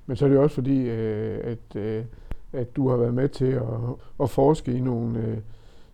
men 0.06 0.16
så 0.16 0.25
er 0.25 0.28
det 0.28 0.38
også 0.38 0.54
fordi, 0.54 0.88
øh, 0.88 1.38
at, 1.44 1.76
øh, 1.76 2.04
at 2.52 2.76
du 2.76 2.88
har 2.88 2.96
været 2.96 3.14
med 3.14 3.28
til 3.28 3.52
at, 3.52 3.62
at 4.22 4.31
forske 4.31 4.72
i 4.72 4.81
nogle 4.81 5.19
øh, 5.19 5.38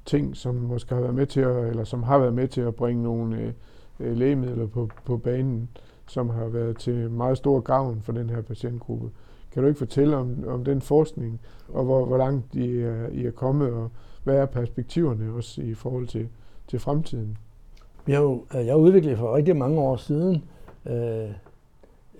ting, 0.05 0.37
som 0.37 0.55
måske 0.55 0.95
har 0.95 1.01
været 1.01 1.15
med 1.15 1.27
til 1.27 1.41
at, 1.41 1.69
eller 1.69 1.85
som 1.85 2.03
har 2.03 2.19
været 2.19 2.35
med 2.35 2.49
til 2.49 2.61
at 2.61 2.75
bringe 2.75 3.03
nogle 3.03 3.55
øh, 4.01 4.17
lægemidler 4.17 4.67
på, 4.67 4.89
på 5.05 5.17
banen, 5.17 5.69
som 6.07 6.31
har 6.31 6.49
været 6.49 6.79
til 6.79 7.11
meget 7.11 7.37
stor 7.37 7.61
gavn 7.61 8.01
for 8.03 8.13
den 8.13 8.31
her 8.31 8.43
patientgruppe. 8.43 9.11
Kan 9.53 9.63
du 9.63 9.69
ikke 9.69 9.79
fortælle 9.79 10.17
om, 10.17 10.45
om 10.47 10.65
den 10.65 10.81
forskning, 10.81 11.41
og 11.69 11.85
hvor, 11.85 12.05
hvor 12.05 12.19
langt 12.19 12.55
I 12.55 12.81
er, 12.81 13.09
I 13.13 13.27
er 13.27 13.31
kommet, 13.31 13.73
og 13.73 13.91
hvad 14.25 14.37
er 14.37 14.47
perspektiverne 14.47 15.33
også 15.33 15.63
i 15.63 15.75
forhold 15.75 16.07
til, 16.07 16.29
til 16.69 16.79
fremtiden? 16.79 17.39
Jeg, 18.09 18.21
jo, 18.21 18.45
øh, 18.55 18.67
jeg 18.67 18.77
udviklede 18.77 19.17
for 19.17 19.37
rigtig 19.37 19.57
mange 19.57 19.81
år 19.81 19.97
siden 19.97 20.45
øh, 20.87 21.31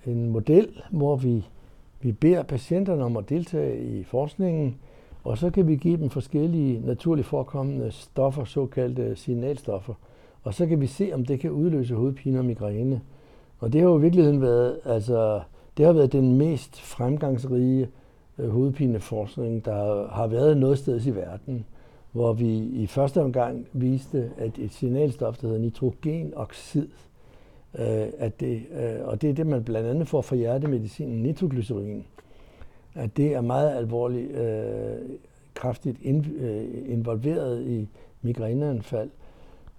en 0.05 0.29
model, 0.29 0.81
hvor 0.91 1.15
vi, 1.15 1.45
vi 2.01 2.11
beder 2.11 2.43
patienterne 2.43 3.03
om 3.03 3.17
at 3.17 3.29
deltage 3.29 3.99
i 3.99 4.03
forskningen, 4.03 4.77
og 5.23 5.37
så 5.37 5.49
kan 5.49 5.67
vi 5.67 5.75
give 5.75 5.97
dem 5.97 6.09
forskellige 6.09 6.79
naturligt 6.85 7.27
forekommende 7.27 7.91
stoffer, 7.91 8.43
såkaldte 8.43 9.15
signalstoffer. 9.15 9.93
Og 10.43 10.53
så 10.53 10.67
kan 10.67 10.81
vi 10.81 10.87
se, 10.87 11.11
om 11.13 11.25
det 11.25 11.39
kan 11.39 11.51
udløse 11.51 11.95
hovedpine 11.95 12.39
og 12.39 12.45
migræne. 12.45 13.01
Og 13.59 13.73
det 13.73 13.81
har 13.81 13.89
jo 13.89 13.97
i 13.97 14.01
virkeligheden 14.01 14.41
været, 14.41 14.79
altså, 14.85 15.41
det 15.77 15.85
har 15.85 15.93
været 15.93 16.11
den 16.11 16.37
mest 16.37 16.81
fremgangsrige 16.81 17.89
øh, 18.37 18.49
hovedpineforskning, 18.49 19.65
der 19.65 20.07
har 20.13 20.27
været 20.27 20.57
noget 20.57 20.77
sted 20.77 21.05
i 21.05 21.09
verden, 21.09 21.65
hvor 22.11 22.33
vi 22.33 22.57
i 22.57 22.87
første 22.87 23.21
omgang 23.21 23.67
viste, 23.73 24.31
at 24.37 24.57
et 24.57 24.73
signalstof, 24.73 25.37
der 25.37 25.47
hedder 25.47 25.61
nitrogenoxid, 25.61 26.87
øh, 27.79 28.07
at 28.17 28.39
det, 28.39 28.61
øh, 28.73 29.07
og 29.07 29.21
det 29.21 29.29
er 29.29 29.33
det, 29.33 29.47
man 29.47 29.63
blandt 29.63 29.89
andet 29.89 30.07
får 30.07 30.21
fra 30.21 30.35
hjertemedicinen, 30.35 31.23
nitroglycerin, 31.23 32.05
at 32.95 33.17
det 33.17 33.33
er 33.33 33.41
meget 33.41 33.77
alvorligt 33.77 34.31
øh, 34.31 34.95
kraftigt 35.53 35.97
in, 36.01 36.25
øh, 36.37 36.65
involveret 36.85 37.67
i 37.67 37.87
migræneanfald. 38.21 39.09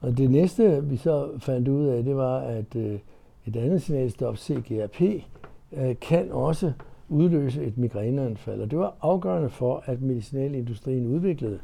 Og 0.01 0.19
det 0.19 0.31
næste, 0.31 0.85
vi 0.85 0.97
så 0.97 1.31
fandt 1.39 1.69
ud 1.69 1.87
af, 1.87 2.05
det 2.05 2.17
var, 2.17 2.39
at 2.39 2.77
øh, 2.77 2.99
et 3.47 3.57
andet 3.57 3.83
signalstof, 3.83 4.39
CGRP, 4.39 5.01
øh, 5.73 5.97
kan 6.01 6.33
også 6.33 6.73
udløse 7.09 7.65
et 7.65 7.79
migræneanfald. 7.79 8.61
Og 8.61 8.71
det 8.71 8.79
var 8.79 8.95
afgørende 9.01 9.51
for, 9.51 9.83
at 9.87 10.03
medicinalindustrien 10.03 11.07
udviklede 11.07 11.59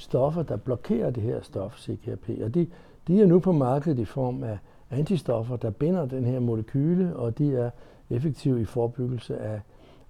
stoffer, 0.00 0.42
der 0.42 0.56
blokerer 0.56 1.10
det 1.10 1.22
her 1.22 1.40
stof, 1.42 1.78
CGRP. 1.78 2.28
Og 2.42 2.54
de, 2.54 2.66
de 3.08 3.22
er 3.22 3.26
nu 3.26 3.38
på 3.38 3.52
markedet 3.52 3.98
i 3.98 4.04
form 4.04 4.42
af 4.42 4.58
antistoffer, 4.90 5.56
der 5.56 5.70
binder 5.70 6.06
den 6.06 6.24
her 6.24 6.40
molekyle, 6.40 7.16
og 7.16 7.38
de 7.38 7.56
er 7.56 7.70
effektive 8.10 8.60
i 8.60 8.64
forebyggelse 8.64 9.38
af 9.38 9.60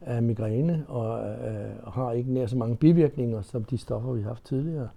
af 0.01 0.23
migræne 0.23 0.85
og 0.89 1.29
øh, 1.29 1.93
har 1.93 2.13
ikke 2.13 2.33
nær 2.33 2.47
så 2.47 2.57
mange 2.57 2.77
bivirkninger 2.77 3.43
som 3.43 3.65
de 3.65 3.79
stoffer, 3.79 4.13
vi 4.13 4.23
har 4.23 4.29
haft 4.29 4.45
tidligere. 4.45 4.89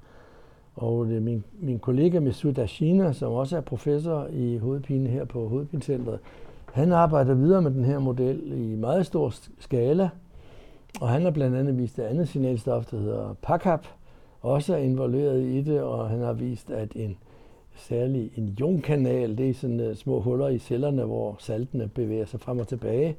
Og 0.76 1.06
det 1.06 1.18
er 1.18 1.22
min, 1.22 1.44
min 1.60 1.80
kollega 1.80 2.20
Mesut 2.20 2.58
Ashina, 2.58 3.14
som 3.14 3.32
også 3.32 3.58
er 3.58 3.62
professor 3.62 4.28
i 4.32 4.58
hovedpine 4.58 5.10
her 5.10 5.26
på 5.26 5.48
Hovedpinecentret, 5.48 6.20
han 6.74 6.92
arbejder 6.92 7.34
videre 7.34 7.62
med 7.62 7.72
den 7.72 7.86
her 7.86 8.00
model 8.00 8.52
i 8.52 8.76
meget 8.76 9.06
stor 9.06 9.34
skala, 9.60 10.10
og 11.02 11.10
han 11.10 11.22
har 11.22 11.32
blandt 11.32 11.58
andet 11.58 11.78
vist 11.78 12.00
et 12.00 12.04
andet 12.04 12.28
signalstof, 12.28 12.86
der 12.86 12.98
hedder 12.98 13.36
PACAP, 13.42 13.86
også 14.44 14.74
er 14.74 14.78
involveret 14.78 15.42
i 15.42 15.62
det, 15.62 15.82
og 15.82 16.10
han 16.10 16.20
har 16.20 16.34
vist, 16.34 16.70
at 16.70 16.92
en 16.96 17.18
særlig 17.76 18.32
en 18.36 18.56
ionkanal, 18.60 19.38
det 19.38 19.50
er 19.50 19.54
sådan 19.54 19.90
uh, 19.90 19.96
små 19.96 20.20
huller 20.20 20.48
i 20.48 20.60
cellerne, 20.60 21.04
hvor 21.04 21.36
saltene 21.40 21.88
bevæger 21.88 22.26
sig 22.26 22.40
frem 22.40 22.60
og 22.60 22.68
tilbage, 22.68 23.16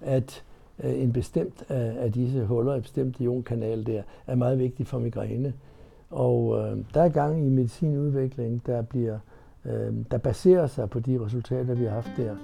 at 0.00 0.44
uh, 0.84 1.02
en 1.02 1.12
bestemt 1.12 1.64
af, 1.68 1.94
af 1.98 2.12
disse 2.12 2.44
huller, 2.44 2.74
en 2.74 2.82
bestemt 2.82 3.20
ionkanal 3.20 3.86
der, 3.86 4.02
er 4.26 4.34
meget 4.34 4.58
vigtig 4.58 4.86
for 4.86 4.98
migræne. 4.98 5.52
Og 6.10 6.44
uh, 6.44 6.78
der 6.94 7.02
er 7.02 7.08
gang 7.08 7.46
i 7.46 7.48
medicinudvikling, 7.48 8.66
der 8.66 8.82
bliver 8.82 9.18
uh, 9.64 9.94
der 10.10 10.18
baserer 10.18 10.66
sig 10.66 10.90
på 10.90 11.00
de 11.00 11.24
resultater, 11.24 11.74
vi 11.74 11.84
har 11.84 11.90
haft 11.90 12.10
der. 12.16 12.36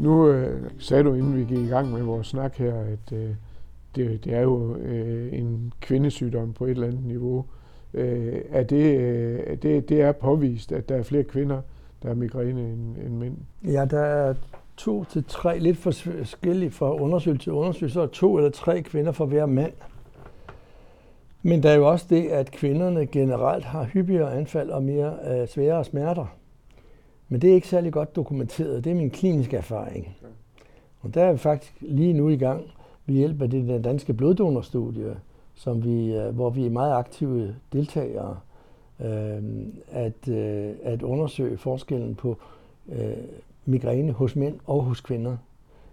Nu 0.00 0.28
øh, 0.28 0.70
sagde 0.78 1.04
du, 1.04 1.14
inden 1.14 1.36
vi 1.36 1.44
gik 1.44 1.58
i 1.58 1.68
gang 1.68 1.92
med 1.92 2.02
vores 2.02 2.26
snak 2.26 2.56
her, 2.56 2.74
at 2.74 3.12
øh, 3.12 3.30
det, 3.96 4.24
det 4.24 4.34
er 4.34 4.40
jo 4.40 4.76
øh, 4.76 5.32
en 5.32 5.72
kvindesygdom 5.80 6.52
på 6.52 6.64
et 6.64 6.70
eller 6.70 6.86
andet 6.86 7.04
niveau. 7.04 7.44
Øh, 7.94 8.40
er 8.50 8.62
det, 8.62 9.00
øh, 9.00 9.56
det, 9.62 9.88
det 9.88 10.00
er 10.00 10.12
påvist, 10.12 10.72
at 10.72 10.88
der 10.88 10.96
er 10.96 11.02
flere 11.02 11.24
kvinder, 11.24 11.60
der 12.02 12.08
har 12.08 12.14
migræne 12.14 12.60
end, 12.60 12.96
end 13.06 13.16
mænd? 13.16 13.36
Ja, 13.64 13.84
der 13.84 14.00
er 14.00 14.34
to 14.76 15.04
til 15.04 15.24
tre, 15.28 15.58
lidt 15.58 15.78
forskellige 15.78 16.70
fra 16.70 16.94
undersøgelse 16.94 17.44
til 17.44 17.52
undersøgelse, 17.52 17.94
så 17.94 18.00
er 18.00 18.06
to 18.06 18.36
eller 18.36 18.50
tre 18.50 18.82
kvinder 18.82 19.12
for 19.12 19.26
hver 19.26 19.46
mand. 19.46 19.72
Men 21.42 21.62
der 21.62 21.70
er 21.70 21.76
jo 21.76 21.88
også 21.88 22.06
det, 22.10 22.28
at 22.28 22.50
kvinderne 22.50 23.06
generelt 23.06 23.64
har 23.64 23.84
hyppigere 23.84 24.34
anfald 24.34 24.70
og 24.70 24.82
mere 24.82 25.14
øh, 25.30 25.48
svære 25.48 25.84
smerter. 25.84 26.39
Men 27.32 27.42
det 27.42 27.50
er 27.50 27.54
ikke 27.54 27.68
særlig 27.68 27.92
godt 27.92 28.16
dokumenteret. 28.16 28.84
Det 28.84 28.90
er 28.90 28.94
min 28.94 29.10
kliniske 29.10 29.56
erfaring. 29.56 30.16
Og 31.00 31.14
der 31.14 31.22
er 31.22 31.32
vi 31.32 31.38
faktisk 31.38 31.76
lige 31.80 32.12
nu 32.12 32.28
i 32.28 32.36
gang 32.36 32.64
ved 33.06 33.14
hjælp 33.14 33.42
af 33.42 33.50
det 33.50 33.84
danske 33.84 34.14
bloddonorstudie, 34.14 35.16
som 35.54 35.84
vi, 35.84 36.14
øh, 36.14 36.34
hvor 36.34 36.50
vi 36.50 36.66
er 36.66 36.70
meget 36.70 36.92
aktive 36.94 37.54
deltagere, 37.72 38.36
øh, 39.00 39.42
at, 39.90 40.28
øh, 40.28 40.72
at 40.82 41.02
undersøge 41.02 41.58
forskellen 41.58 42.14
på 42.14 42.36
øh, 42.88 43.12
migræne 43.66 44.12
hos 44.12 44.36
mænd 44.36 44.58
og 44.66 44.82
hos 44.82 45.00
kvinder, 45.00 45.36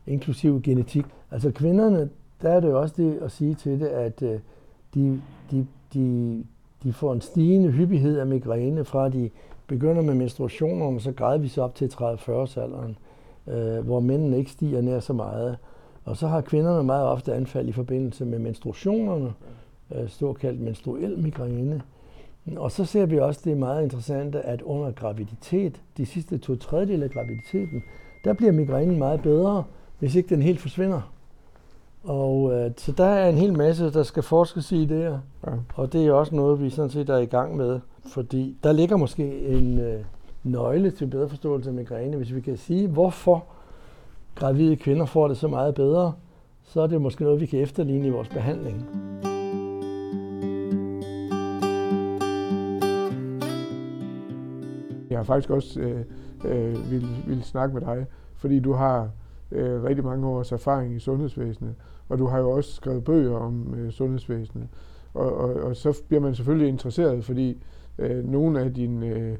inklusive 0.07 0.61
genetik. 0.61 1.05
Altså 1.31 1.51
kvinderne, 1.51 2.09
der 2.41 2.49
er 2.49 2.59
det 2.59 2.67
jo 2.67 2.81
også 2.81 2.95
det 2.97 3.19
at 3.21 3.31
sige 3.31 3.55
til 3.55 3.79
det, 3.79 3.87
at 3.87 4.21
øh, 4.21 4.39
de, 4.93 5.21
de, 5.51 5.67
de, 5.93 6.43
de 6.83 6.93
får 6.93 7.13
en 7.13 7.21
stigende 7.21 7.71
hyppighed 7.71 8.19
af 8.19 8.27
migræne 8.27 8.85
fra 8.85 9.09
de 9.09 9.29
begynder 9.67 10.01
med 10.01 10.13
menstruationerne, 10.13 10.99
så 10.99 11.11
gradvist 11.11 11.57
op 11.57 11.75
til 11.75 11.85
30-40-årsalderen, 11.85 12.97
øh, 13.47 13.85
hvor 13.85 13.99
mændene 13.99 14.37
ikke 14.37 14.51
stiger 14.51 14.81
nær 14.81 14.99
så 14.99 15.13
meget. 15.13 15.57
Og 16.05 16.17
så 16.17 16.27
har 16.27 16.41
kvinderne 16.41 16.83
meget 16.83 17.07
ofte 17.07 17.33
anfald 17.33 17.67
i 17.67 17.71
forbindelse 17.71 18.25
med 18.25 18.39
menstruationerne, 18.39 19.33
øh, 19.95 20.09
såkaldt 20.09 20.61
menstruel 20.61 21.19
migræne. 21.19 21.81
Og 22.55 22.71
så 22.71 22.85
ser 22.85 23.05
vi 23.05 23.19
også, 23.19 23.41
det 23.43 23.57
meget 23.57 23.83
interessant, 23.83 24.35
at 24.35 24.61
under 24.61 24.91
graviditet, 24.91 25.81
de 25.97 26.05
sidste 26.05 26.37
to 26.37 26.55
tredjedel 26.55 27.03
af 27.03 27.09
graviditeten, 27.09 27.83
der 28.23 28.33
bliver 28.33 28.51
migrænen 28.51 28.97
meget 28.97 29.21
bedre, 29.21 29.63
hvis 29.99 30.15
ikke 30.15 30.29
den 30.29 30.41
helt 30.41 30.59
forsvinder. 30.59 31.13
Og 32.03 32.53
øh, 32.53 32.71
så 32.77 32.91
der 32.91 33.05
er 33.05 33.29
en 33.29 33.37
hel 33.37 33.57
masse, 33.57 33.93
der 33.93 34.03
skal 34.03 34.23
forskes 34.23 34.71
i 34.71 34.85
det 34.85 35.19
Ja. 35.47 35.51
Og 35.75 35.93
det 35.93 36.07
er 36.07 36.11
også 36.11 36.35
noget, 36.35 36.61
vi 36.61 36.69
sådan 36.69 36.89
set 36.89 37.09
er 37.09 37.17
i 37.17 37.25
gang 37.25 37.57
med. 37.57 37.79
Fordi 38.07 38.57
der 38.63 38.71
ligger 38.71 38.97
måske 38.97 39.47
en 39.47 39.79
øh, 39.79 40.05
nøgle 40.43 40.91
til 40.91 41.07
bedre 41.07 41.29
forståelse 41.29 41.69
af 41.69 41.73
migræne. 41.73 42.17
Hvis 42.17 42.35
vi 42.35 42.41
kan 42.41 42.57
sige, 42.57 42.87
hvorfor 42.87 43.45
gravide 44.35 44.75
kvinder 44.75 45.05
får 45.05 45.27
det 45.27 45.37
så 45.37 45.47
meget 45.47 45.75
bedre, 45.75 46.13
så 46.63 46.81
er 46.81 46.87
det 46.87 47.01
måske 47.01 47.23
noget, 47.23 47.41
vi 47.41 47.45
kan 47.45 47.59
efterligne 47.59 48.07
i 48.07 48.09
vores 48.09 48.29
behandling. 48.29 48.85
Jeg 55.09 55.19
har 55.19 55.23
faktisk 55.23 55.49
også 55.49 55.79
øh, 55.79 56.05
øh, 56.45 56.91
vil, 56.91 57.07
vil 57.27 57.43
snakke 57.43 57.73
med 57.73 57.81
dig, 57.81 58.05
fordi 58.35 58.59
du 58.59 58.73
har 58.73 59.09
øh, 59.51 59.83
rigtig 59.83 60.05
mange 60.05 60.27
års 60.27 60.51
erfaring 60.51 60.95
i 60.95 60.99
sundhedsvæsenet, 60.99 61.75
og 62.09 62.17
du 62.17 62.25
har 62.25 62.39
jo 62.39 62.49
også 62.49 62.73
skrevet 62.73 63.03
bøger 63.03 63.37
om 63.37 63.75
øh, 63.77 63.91
sundhedsvæsenet. 63.91 64.67
Og, 65.13 65.37
og, 65.37 65.53
og 65.53 65.75
så 65.75 66.01
bliver 66.07 66.21
man 66.21 66.35
selvfølgelig 66.35 66.67
interesseret, 66.67 67.25
fordi 67.25 67.63
øh, 67.99 68.31
nogle 68.31 68.61
af 68.61 68.73
dine 68.73 69.07
øh, 69.07 69.37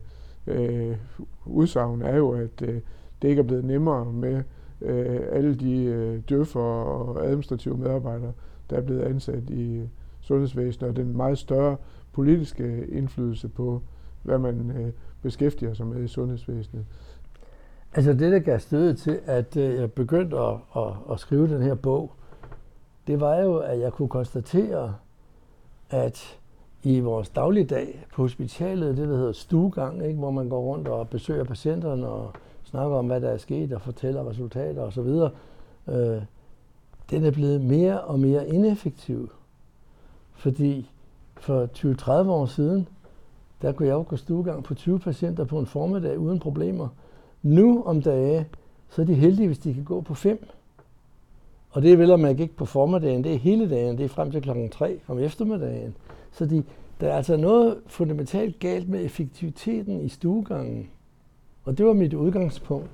øh, 0.47 0.97
udsagn 1.45 2.01
er 2.01 2.15
jo, 2.15 2.31
at 2.31 2.61
øh, 2.61 2.81
det 3.21 3.27
ikke 3.27 3.39
er 3.39 3.43
blevet 3.43 3.65
nemmere 3.65 4.13
med 4.13 4.43
øh, 4.81 5.19
alle 5.31 5.55
de 5.55 5.83
øh, 5.83 6.21
døffer 6.29 6.59
og 6.59 7.25
administrative 7.25 7.77
medarbejdere, 7.77 8.31
der 8.69 8.77
er 8.77 8.81
blevet 8.81 9.01
ansat 9.01 9.49
i 9.49 9.89
sundhedsvæsenet, 10.21 10.89
og 10.89 10.95
den 10.95 11.17
meget 11.17 11.37
større 11.37 11.77
politiske 12.11 12.87
indflydelse 12.87 13.47
på, 13.47 13.81
hvad 14.23 14.37
man 14.37 14.71
øh, 14.71 14.91
beskæftiger 15.21 15.73
sig 15.73 15.87
med 15.87 16.03
i 16.03 16.07
sundhedsvæsenet. 16.07 16.85
Altså 17.94 18.13
det, 18.13 18.32
der 18.32 18.39
gav 18.39 18.60
stødet 18.60 18.98
til, 18.98 19.20
at 19.25 19.58
øh, 19.58 19.75
jeg 19.75 19.91
begyndte 19.91 20.38
at, 20.38 20.56
at, 20.75 20.94
at 21.12 21.20
skrive 21.20 21.48
den 21.48 21.62
her 21.62 21.75
bog, 21.75 22.12
det 23.08 23.20
var 23.20 23.36
jo, 23.36 23.58
at 23.58 23.79
jeg 23.79 23.94
kunne 23.94 24.10
konstatere, 24.10 24.96
at 25.89 26.38
i 26.84 27.00
vores 27.00 27.29
dagligdag 27.29 28.06
på 28.13 28.22
hospitalet, 28.22 28.98
det 28.98 29.08
der 29.08 29.17
hedder 29.17 29.32
stuegang, 29.32 30.06
ikke, 30.06 30.20
hvor 30.20 30.32
man 30.32 30.50
går 30.50 30.62
rundt 30.62 30.88
og 30.88 31.10
besøger 31.10 31.44
patienterne 31.44 32.08
og 32.08 32.32
snakker 32.63 32.98
om, 32.98 33.08
hvad 33.08 33.22
der 33.22 33.29
er 33.29 33.38
sket 33.38 33.74
og 33.74 33.82
fortæller 33.82 34.29
resultater 34.29 34.82
osv., 34.82 35.32
øh, 35.94 36.22
den 37.10 37.25
er 37.25 37.32
blevet 37.32 37.62
mere 37.62 38.01
og 38.01 38.20
mere 38.20 38.48
ineffektiv. 38.48 39.32
Fordi 40.34 40.91
for 41.36 41.70
20-30 42.25 42.29
år 42.29 42.46
siden, 42.46 42.88
der 43.62 43.72
kunne 43.72 43.88
jeg 43.88 43.94
jo 43.94 44.06
gå 44.08 44.15
stuegang 44.15 44.63
på 44.63 44.75
20 44.75 45.00
patienter 45.00 45.44
på 45.44 45.60
en 45.60 45.65
formiddag 45.65 46.20
uden 46.20 46.39
problemer. 46.39 46.88
Nu 47.44 47.84
om 47.86 48.01
dage, 48.01 48.48
så 48.89 49.01
er 49.01 49.06
de 49.06 49.13
heldige, 49.13 49.48
hvis 49.48 49.60
de 49.60 49.74
kan 49.74 49.84
gå 49.84 50.01
på 50.01 50.13
5. 50.13 50.48
Og 51.70 51.82
det 51.82 51.94
er 51.94 51.98
vel 51.98 52.12
at 52.12 52.20
man 52.20 52.39
ikke 52.39 52.56
på 52.56 52.65
formiddagen, 52.65 53.24
det 53.24 53.34
er 53.34 53.38
hele 53.38 53.70
dagen, 53.70 53.98
det 53.98 54.03
er 54.03 54.10
frem 54.10 54.32
til 54.32 54.41
klokken 54.41 54.70
3 54.70 55.00
om 55.08 55.20
eftermiddagen. 55.20 55.96
Så 56.32 56.46
de, 56.46 56.63
der 57.00 57.08
er 57.08 57.15
altså 57.15 57.38
noget 57.38 57.77
fundamentalt 57.88 58.60
galt 58.60 58.89
med 58.89 59.06
effektiviteten 59.06 60.01
i 60.01 60.10
stuegangen. 60.10 60.89
Og 61.63 61.77
det 61.77 61.86
var 61.86 61.94
mit 61.94 62.13
udgangspunkt, 62.13 62.89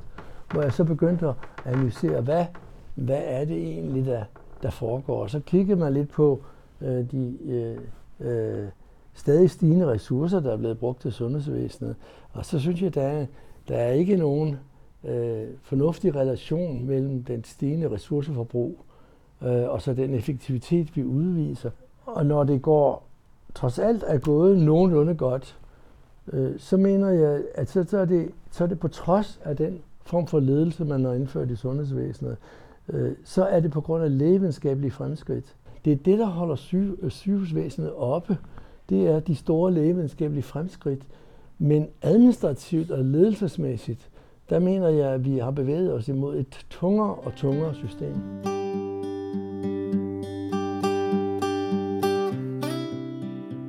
hvor 0.51 0.61
jeg 0.61 0.73
så 0.73 0.83
begyndte 0.83 1.27
at 1.27 1.35
analysere, 1.65 2.21
hvad, 2.21 2.45
hvad 2.95 3.21
er 3.23 3.45
det 3.45 3.57
egentlig, 3.57 4.05
der, 4.05 4.23
der 4.63 4.69
foregår. 4.69 5.21
Og 5.21 5.29
så 5.29 5.39
kiggede 5.39 5.79
man 5.79 5.93
lidt 5.93 6.09
på 6.09 6.41
øh, 6.81 7.11
de 7.11 7.37
øh, 7.45 7.77
øh, 8.19 8.67
stadig 9.13 9.49
stigende 9.49 9.87
ressourcer, 9.87 10.39
der 10.39 10.53
er 10.53 10.57
blevet 10.57 10.79
brugt 10.79 11.01
til 11.01 11.13
sundhedsvæsenet. 11.13 11.95
Og 12.31 12.45
så 12.45 12.59
synes 12.59 12.81
jeg, 12.81 12.95
der 12.95 13.01
er, 13.01 13.25
der 13.67 13.77
er 13.77 13.91
ikke 13.91 14.15
nogen 14.15 14.59
øh, 15.03 15.47
fornuftig 15.61 16.15
relation 16.15 16.85
mellem 16.85 17.23
den 17.23 17.43
stigende 17.43 17.91
ressourceforbrug 17.91 18.77
øh, 19.43 19.69
og 19.69 19.81
så 19.81 19.93
den 19.93 20.13
effektivitet, 20.13 20.95
vi 20.95 21.03
udviser. 21.03 21.69
Og 22.05 22.25
når 22.25 22.43
det 22.43 22.61
går 22.61 23.03
trods 23.55 23.79
alt 23.79 24.03
er 24.07 24.17
gået 24.17 24.57
nogenlunde 24.57 25.15
godt, 25.15 25.57
øh, 26.33 26.59
så 26.59 26.77
mener 26.77 27.09
jeg, 27.09 27.41
at 27.55 27.69
så, 27.69 27.83
så, 27.83 27.97
er 27.97 28.05
det, 28.05 28.31
så 28.51 28.63
er 28.63 28.67
det 28.67 28.79
på 28.79 28.87
trods 28.87 29.39
af 29.43 29.57
den 29.57 29.81
form 30.05 30.27
for 30.27 30.39
ledelse, 30.39 30.85
man 30.85 31.05
har 31.05 31.13
indført 31.13 31.51
i 31.51 31.55
sundhedsvæsenet, 31.55 32.37
øh, 32.89 33.11
så 33.23 33.45
er 33.45 33.59
det 33.59 33.71
på 33.71 33.81
grund 33.81 34.03
af 34.03 34.17
lægevidenskabelige 34.17 34.91
fremskridt. 34.91 35.55
Det 35.85 35.93
er 35.93 35.97
det, 35.97 36.19
der 36.19 36.25
holder 36.25 36.55
syge, 36.55 36.95
øh, 37.01 37.11
sygehusvæsenet 37.11 37.93
oppe. 37.93 38.37
Det 38.89 39.07
er 39.07 39.19
de 39.19 39.35
store 39.35 39.71
lægevidenskabelige 39.71 40.43
fremskridt. 40.43 41.03
Men 41.65 41.87
administrativt 42.01 42.91
og 42.91 43.05
ledelsesmæssigt, 43.05 44.09
der 44.49 44.59
mener 44.59 44.89
jeg, 44.89 45.09
at 45.09 45.25
vi 45.25 45.37
har 45.37 45.51
bevæget 45.51 45.93
os 45.93 46.07
imod 46.07 46.37
et 46.37 46.65
tungere 46.69 47.15
og 47.15 47.35
tungere 47.35 47.73
system. 47.73 48.13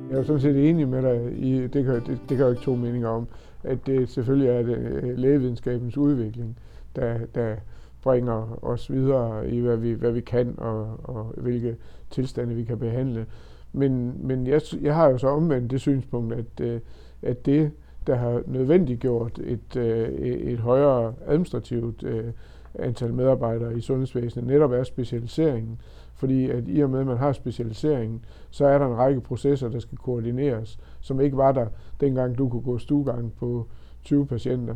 Jeg 0.09 0.19
er 0.19 0.23
sådan 0.23 0.41
set 0.41 0.69
enig 0.69 0.87
med 0.87 1.01
dig 1.01 1.33
i, 1.37 1.67
det 1.67 1.85
kan, 1.85 1.93
det, 1.93 2.07
det 2.07 2.27
kan 2.27 2.37
jeg 2.37 2.45
jo 2.45 2.49
ikke 2.49 2.61
to 2.61 2.75
meninger 2.75 3.09
om, 3.09 3.27
at 3.63 3.77
det 3.85 4.09
selvfølgelig 4.09 4.49
er 4.49 4.61
det 4.61 5.19
lægevidenskabens 5.19 5.97
udvikling, 5.97 6.57
der, 6.95 7.17
der 7.35 7.55
bringer 8.01 8.59
os 8.61 8.91
videre 8.91 9.49
i, 9.49 9.59
hvad 9.59 9.77
vi, 9.77 9.91
hvad 9.91 10.11
vi 10.11 10.21
kan 10.21 10.55
og, 10.57 10.99
og 11.03 11.33
hvilke 11.37 11.75
tilstande 12.09 12.55
vi 12.55 12.63
kan 12.63 12.79
behandle. 12.79 13.25
Men, 13.73 14.15
men 14.27 14.47
jeg, 14.47 14.61
jeg 14.81 14.95
har 14.95 15.09
jo 15.09 15.17
så 15.17 15.27
omvendt 15.27 15.71
det 15.71 15.81
synspunkt, 15.81 16.33
at, 16.33 16.59
øh, 16.61 16.79
at 17.21 17.45
det, 17.45 17.71
der 18.07 18.15
har 18.15 18.41
nødvendiggjort 18.45 19.39
et, 19.43 19.75
øh, 19.75 20.09
et 20.09 20.59
højere 20.59 21.13
administrativt 21.27 22.03
øh, 22.03 22.25
antal 22.79 23.13
medarbejdere 23.13 23.77
i 23.77 23.81
sundhedsvæsenet, 23.81 24.47
netop 24.47 24.71
er 24.71 24.83
specialiseringen. 24.83 25.79
Fordi 26.15 26.49
at 26.49 26.63
i 26.67 26.79
og 26.79 26.89
med, 26.89 26.99
at 26.99 27.05
man 27.05 27.17
har 27.17 27.31
specialiseringen, 27.31 28.25
så 28.49 28.65
er 28.65 28.77
der 28.77 28.87
en 28.87 28.97
række 28.97 29.21
processer, 29.21 29.69
der 29.69 29.79
skal 29.79 29.97
koordineres, 29.97 30.79
som 31.01 31.21
ikke 31.21 31.37
var 31.37 31.51
der, 31.51 31.67
dengang 31.99 32.37
du 32.37 32.49
kunne 32.49 32.61
gå 32.61 32.77
stuegang 32.77 33.33
på 33.33 33.67
20 34.03 34.25
patienter. 34.25 34.75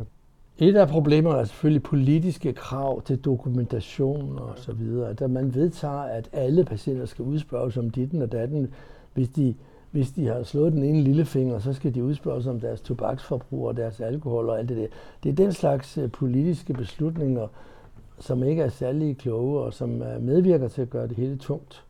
Et 0.58 0.76
af 0.76 0.88
problemerne 0.88 1.38
er 1.38 1.44
selvfølgelig 1.44 1.82
politiske 1.82 2.52
krav 2.52 3.02
til 3.02 3.18
dokumentation 3.18 4.38
og 4.38 4.52
så 4.56 4.72
videre. 4.72 5.08
At 5.10 5.30
man 5.30 5.54
vedtager, 5.54 6.02
at 6.02 6.28
alle 6.32 6.64
patienter 6.64 7.06
skal 7.06 7.24
udspørges 7.24 7.76
om 7.76 7.90
ditten 7.90 8.22
og 8.22 8.32
datten. 8.32 8.68
Hvis 9.14 9.28
de, 9.28 9.54
hvis 9.90 10.10
de 10.10 10.26
har 10.26 10.42
slået 10.42 10.72
den 10.72 10.82
ene 10.82 11.00
lillefinger, 11.00 11.58
så 11.58 11.72
skal 11.72 11.94
de 11.94 12.04
udspørges 12.04 12.46
om 12.46 12.60
deres 12.60 12.80
tobaksforbrug 12.80 13.68
og 13.68 13.76
deres 13.76 14.00
alkohol 14.00 14.48
og 14.48 14.58
alt 14.58 14.68
det 14.68 14.76
der. 14.76 14.86
Det 15.22 15.30
er 15.30 15.34
den 15.34 15.52
slags 15.52 15.98
øh, 15.98 16.10
politiske 16.10 16.72
beslutninger, 16.72 17.48
som 18.18 18.42
ikke 18.42 18.62
er 18.62 18.68
særlig 18.68 19.18
kloge 19.18 19.60
og 19.60 19.74
som 19.74 20.02
øh, 20.02 20.22
medvirker 20.22 20.68
til 20.68 20.82
at 20.82 20.90
gøre 20.90 21.08
det 21.08 21.16
hele 21.16 21.36
tungt. 21.36 21.84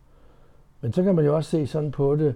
Men 0.80 0.92
så 0.92 1.02
kan 1.02 1.14
man 1.14 1.24
jo 1.24 1.36
også 1.36 1.50
se 1.50 1.66
sådan 1.66 1.90
på 1.90 2.16
det, 2.16 2.34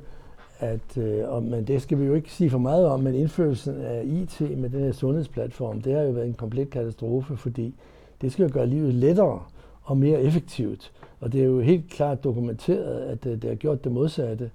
at, 0.59 0.99
øh, 0.99 1.29
og, 1.29 1.43
men 1.43 1.67
det 1.67 1.83
skal 1.83 1.99
vi 1.99 2.05
jo 2.05 2.15
ikke 2.15 2.33
sige 2.33 2.51
for 2.51 2.59
meget 2.59 2.87
om, 2.87 3.01
men 3.01 3.15
indførelsen 3.15 3.81
af 3.81 4.03
IT 4.05 4.59
med 4.59 4.71
den 4.71 4.81
her 4.81 4.93
sundhedsplatform, 4.93 5.83
det 5.83 5.95
har 5.95 6.03
jo 6.03 6.11
været 6.11 6.27
en 6.27 6.35
komplet 6.35 6.71
katastrofe, 6.71 7.37
fordi 7.37 7.75
det 8.21 8.33
skal 8.33 8.43
jo 8.43 8.51
gøre 8.53 8.67
livet 8.67 8.95
lettere 8.95 9.43
og 9.83 9.97
mere 9.97 10.23
effektivt. 10.23 10.93
Og 11.21 11.33
det 11.33 11.41
er 11.41 11.45
jo 11.45 11.61
helt 11.61 11.91
klart 11.91 12.25
dokumenteret, 12.25 13.01
at 13.01 13.27
øh, 13.27 13.43
det 13.43 13.45
har 13.45 13.55
gjort 13.55 13.85
det 13.85 13.93
modsatte. 13.93 14.51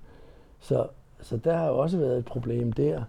Så, 0.59 0.87
så 1.21 1.37
der 1.37 1.57
har 1.57 1.69
også 1.69 1.97
været 1.97 2.17
et 2.17 2.25
problem 2.25 2.71
der. 2.71 3.01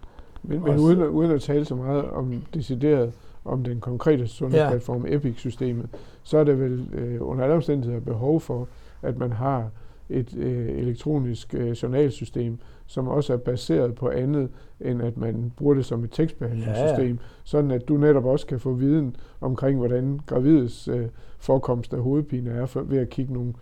Men, 0.43 0.63
men 0.63 0.79
uden, 0.79 1.03
uden 1.03 1.31
at 1.31 1.41
tale 1.41 1.65
så 1.65 1.75
meget 1.75 2.05
om 2.05 2.43
decideret 2.53 3.13
om 3.45 3.63
den 3.63 3.79
konkrete 3.79 4.27
sundhedsplatform, 4.27 5.05
ja. 5.05 5.15
EPIC-systemet, 5.15 5.85
så 6.23 6.37
er 6.37 6.43
der 6.43 6.53
vel 6.53 6.87
øh, 6.93 7.17
under 7.21 7.43
alle 7.43 7.55
omstændigheder 7.55 7.99
behov 8.01 8.41
for, 8.41 8.67
at 9.01 9.17
man 9.17 9.31
har 9.31 9.69
et 10.09 10.37
øh, 10.37 10.69
elektronisk 10.69 11.53
øh, 11.53 11.69
journalsystem, 11.69 12.57
som 12.87 13.07
også 13.07 13.33
er 13.33 13.37
baseret 13.37 13.95
på 13.95 14.09
andet, 14.09 14.49
end 14.81 15.01
at 15.01 15.17
man 15.17 15.51
bruger 15.57 15.73
det 15.73 15.85
som 15.85 16.03
et 16.03 16.11
tekstbehandlingssystem, 16.11 17.05
ja, 17.05 17.11
ja. 17.11 17.17
sådan 17.43 17.71
at 17.71 17.87
du 17.87 17.97
netop 17.97 18.25
også 18.25 18.45
kan 18.45 18.59
få 18.59 18.73
viden 18.73 19.15
omkring, 19.41 19.77
hvordan 19.77 20.19
gravides 20.25 20.87
øh, 20.87 21.07
forekomst 21.39 21.93
af 21.93 22.01
hovedpine 22.01 22.49
er, 22.49 22.65
for, 22.65 22.81
ved 22.81 22.97
at 22.97 23.09
kigge 23.09 23.33
nogle 23.33 23.53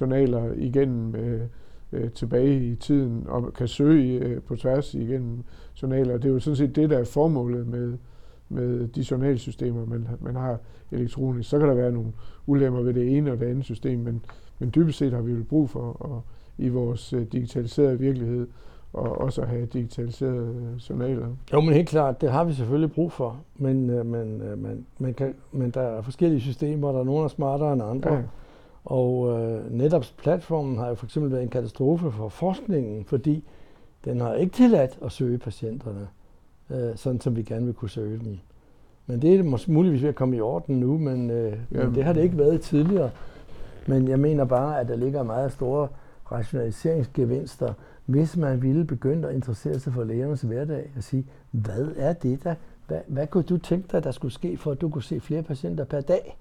journaler 0.00 0.52
igennem 0.56 1.14
øh, 1.14 1.40
øh, 1.92 2.10
tilbage 2.10 2.66
i 2.66 2.74
tiden, 2.74 3.24
og 3.28 3.52
kan 3.52 3.68
søge 3.68 4.20
øh, 4.20 4.42
på 4.42 4.56
tværs 4.56 4.94
igennem 4.94 5.44
journaler. 5.82 6.16
Det 6.16 6.24
er 6.24 6.32
jo 6.32 6.40
sådan 6.40 6.56
set 6.56 6.76
det, 6.76 6.90
der 6.90 6.98
er 6.98 7.04
formålet 7.04 7.66
med, 7.66 7.98
med 8.48 8.88
de 8.88 9.04
journalsystemer, 9.10 9.86
man, 9.86 10.08
man 10.20 10.36
har 10.36 10.58
elektronisk. 10.90 11.48
Så 11.48 11.58
kan 11.58 11.68
der 11.68 11.74
være 11.74 11.92
nogle 11.92 12.12
ulemmer 12.46 12.82
ved 12.82 12.94
det 12.94 13.16
ene 13.16 13.32
og 13.32 13.40
det 13.40 13.46
andet 13.46 13.64
system, 13.64 13.98
men, 13.98 14.24
men 14.58 14.72
dybest 14.74 14.98
set 14.98 15.12
har 15.12 15.20
vi 15.20 15.32
jo 15.32 15.44
brug 15.48 15.70
for 15.70 15.80
og, 15.80 16.22
i 16.58 16.68
vores 16.68 17.12
øh, 17.12 17.22
digitaliserede 17.32 17.98
virkelighed 17.98 18.46
og 18.92 19.20
også 19.20 19.42
at 19.42 19.48
have 19.48 19.66
digitaliserede 19.66 20.70
øh, 20.72 20.90
journaler. 20.90 21.26
Jo, 21.52 21.60
men 21.60 21.74
helt 21.74 21.88
klart, 21.88 22.20
det 22.20 22.30
har 22.30 22.44
vi 22.44 22.52
selvfølgelig 22.52 22.92
brug 22.92 23.12
for. 23.12 23.36
Men, 23.56 23.90
øh, 23.90 24.06
men, 24.06 24.40
øh, 24.40 24.58
man, 24.58 24.86
man 24.98 25.14
kan, 25.14 25.34
men 25.52 25.70
der 25.70 25.80
er 25.80 26.02
forskellige 26.02 26.40
systemer, 26.40 26.92
der 26.92 27.00
er 27.00 27.04
nogle 27.04 27.24
er 27.24 27.28
smartere 27.28 27.72
end 27.72 27.82
andre. 27.82 28.14
Ja. 28.14 28.22
Og 28.88 29.40
øh, 29.40 29.72
netop 29.72 30.04
platformen 30.16 30.78
har 30.78 30.88
jo 30.88 30.94
for 30.94 31.06
eksempel 31.06 31.32
været 31.32 31.42
en 31.42 31.48
katastrofe 31.48 32.10
for 32.10 32.28
forskningen, 32.28 33.04
fordi 33.04 33.44
den 34.04 34.20
har 34.20 34.34
ikke 34.34 34.52
tilladt 34.52 34.98
at 35.04 35.12
søge 35.12 35.38
patienterne, 35.38 36.08
øh, 36.70 36.96
sådan 36.96 37.20
som 37.20 37.36
vi 37.36 37.42
gerne 37.42 37.64
vil 37.64 37.74
kunne 37.74 37.90
søge 37.90 38.18
dem. 38.18 38.38
Men 39.06 39.22
det 39.22 39.34
er 39.34 39.42
måske 39.42 39.72
muligvis 39.72 40.02
ved 40.02 40.08
at 40.08 40.14
komme 40.14 40.36
i 40.36 40.40
orden 40.40 40.80
nu, 40.80 40.98
men, 40.98 41.30
øh, 41.30 41.58
men 41.70 41.94
det 41.94 42.04
har 42.04 42.12
det 42.12 42.22
ikke 42.22 42.38
været 42.38 42.60
tidligere. 42.60 43.10
Men 43.86 44.08
jeg 44.08 44.20
mener 44.20 44.44
bare, 44.44 44.80
at 44.80 44.88
der 44.88 44.96
ligger 44.96 45.22
meget 45.22 45.52
store 45.52 45.88
rationaliseringsgevinster, 46.32 47.72
hvis 48.06 48.36
man 48.36 48.62
ville 48.62 48.84
begynde 48.84 49.28
at 49.28 49.34
interessere 49.34 49.78
sig 49.78 49.92
for 49.92 50.04
lægernes 50.04 50.42
hverdag 50.42 50.90
og 50.96 51.02
sige, 51.02 51.26
hvad 51.50 51.88
er 51.96 52.12
det 52.12 52.44
der? 52.44 52.54
Hvad, 52.86 53.00
hvad 53.06 53.26
kunne 53.26 53.44
du 53.44 53.58
tænke 53.58 53.88
dig, 53.92 54.04
der 54.04 54.10
skulle 54.10 54.34
ske, 54.34 54.56
for 54.56 54.70
at 54.70 54.80
du 54.80 54.88
kunne 54.88 55.02
se 55.02 55.20
flere 55.20 55.42
patienter 55.42 55.84
per 55.84 56.00
dag? 56.00 56.38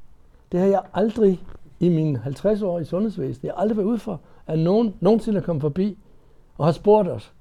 Det 0.52 0.60
har 0.60 0.68
jeg 0.68 0.82
aldrig 0.94 1.44
i 1.80 1.90
mine 1.90 2.18
50 2.18 2.62
år 2.62 2.80
i 2.80 2.86
sundhedsvæsenet, 2.86 3.44
jeg 3.44 3.52
har 3.56 3.62
aldrig 3.62 3.78
været 3.78 3.88
ud 3.88 3.98
for, 3.98 4.20
at 4.48 4.60
nogen 4.60 4.94
nogensinde 5.00 5.40
er 5.40 5.44
kommet 5.44 5.62
forbi 5.62 5.98
og 6.58 6.66
har 6.66 6.72
spurgt 6.72 7.10
os, 7.10 7.34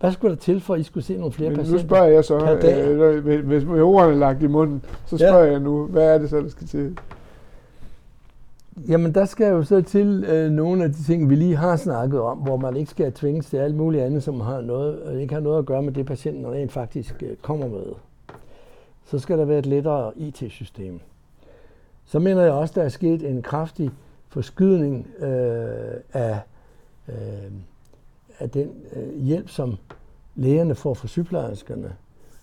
hvad 0.00 0.12
skulle 0.12 0.34
der 0.34 0.40
til, 0.40 0.60
for 0.60 0.74
at 0.74 0.80
I 0.80 0.82
skulle 0.82 1.04
se 1.04 1.16
nogle 1.16 1.32
flere 1.32 1.50
Men 1.50 1.58
patienter 1.58 1.82
nu 1.82 1.88
spørger 1.88 2.06
jeg 2.06 2.24
så, 2.24 2.36
øh, 2.38 3.44
hvis 3.46 3.64
med 3.64 3.82
ordene 3.82 4.18
lagt 4.18 4.42
i 4.42 4.46
munden, 4.46 4.84
så 5.06 5.18
spørger 5.18 5.44
ja. 5.44 5.50
jeg 5.50 5.60
nu, 5.60 5.86
hvad 5.86 6.14
er 6.14 6.18
det 6.18 6.30
så, 6.30 6.36
der 6.36 6.48
skal 6.48 6.66
til? 6.66 6.98
Jamen, 8.88 9.14
der 9.14 9.24
skal 9.24 9.46
jo 9.46 9.62
så 9.62 9.82
til 9.82 10.24
øh, 10.28 10.50
nogle 10.50 10.84
af 10.84 10.92
de 10.92 11.02
ting, 11.02 11.30
vi 11.30 11.34
lige 11.34 11.56
har 11.56 11.76
snakket 11.76 12.20
om, 12.20 12.38
hvor 12.38 12.56
man 12.56 12.76
ikke 12.76 12.90
skal 12.90 13.12
tvinges 13.12 13.46
til 13.46 13.56
alt 13.56 13.74
muligt 13.74 14.02
andet, 14.02 14.22
som 14.22 14.40
har 14.40 14.60
noget, 14.60 15.02
øh, 15.06 15.20
ikke 15.20 15.34
har 15.34 15.40
noget 15.40 15.58
at 15.58 15.66
gøre 15.66 15.82
med 15.82 15.92
det, 15.92 16.06
patienten 16.06 16.46
rent 16.46 16.72
faktisk 16.72 17.22
øh, 17.22 17.36
kommer 17.36 17.68
med. 17.68 17.86
Så 19.04 19.18
skal 19.18 19.38
der 19.38 19.44
være 19.44 19.58
et 19.58 19.66
lettere 19.66 20.12
IT-system. 20.16 21.00
Så 22.04 22.18
mener 22.18 22.42
jeg 22.42 22.52
også, 22.52 22.74
der 22.76 22.82
er 22.82 22.88
sket 22.88 23.30
en 23.30 23.42
kraftig 23.42 23.90
forskydning 24.28 25.06
øh, 25.18 25.94
af, 26.12 26.40
øh, 27.08 27.52
af 28.38 28.50
den 28.50 28.70
øh, 28.96 29.22
hjælp, 29.22 29.48
som 29.48 29.76
lægerne 30.34 30.74
får 30.74 30.94
fra 30.94 31.08
sygeplejerskerne. 31.08 31.92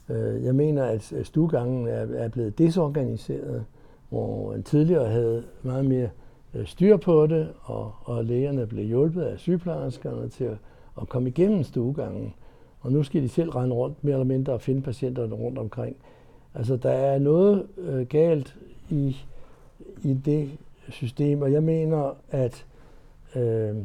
Øh, 0.09 0.43
jeg 0.43 0.55
mener, 0.55 0.83
at 0.83 1.13
stuegangen 1.23 1.87
er, 1.87 2.07
er 2.15 2.27
blevet 2.27 2.57
desorganiseret 2.57 3.65
hvor 4.09 4.51
man 4.51 4.63
tidligere 4.63 5.09
havde 5.09 5.43
meget 5.63 5.85
mere 5.85 6.09
øh, 6.53 6.67
styr 6.67 6.97
på 6.97 7.27
det, 7.27 7.49
og, 7.61 7.93
og 8.03 8.25
lægerne 8.25 8.67
blev 8.67 8.85
hjulpet 8.85 9.21
af 9.21 9.39
sygeplejerskerne 9.39 10.29
til 10.29 10.43
at, 10.43 10.57
at 11.01 11.09
komme 11.09 11.29
igennem 11.29 11.63
stuegangen. 11.63 12.33
Og 12.81 12.91
nu 12.91 13.03
skal 13.03 13.23
de 13.23 13.29
selv 13.29 13.49
rende 13.49 13.75
rundt 13.75 14.03
mere 14.03 14.13
eller 14.13 14.25
mindre 14.25 14.53
og 14.53 14.61
finde 14.61 14.81
patienterne 14.81 15.35
rundt 15.35 15.57
omkring. 15.57 15.95
Altså, 16.55 16.75
der 16.75 16.89
er 16.89 17.19
noget 17.19 17.67
øh, 17.77 18.07
galt 18.07 18.55
i, 18.89 19.17
i 20.03 20.13
det 20.13 20.49
system, 20.89 21.41
og 21.41 21.51
jeg 21.51 21.63
mener, 21.63 22.17
at 22.31 22.65
øh, 23.35 23.75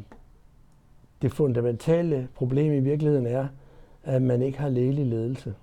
det 1.22 1.33
fundamentale 1.33 2.28
problem 2.35 2.72
i 2.72 2.80
virkeligheden 2.80 3.26
er, 3.26 3.46
at 4.04 4.22
man 4.22 4.42
ikke 4.42 4.59
har 4.59 4.68
lægelig 4.68 5.07
ledelse. 5.07 5.54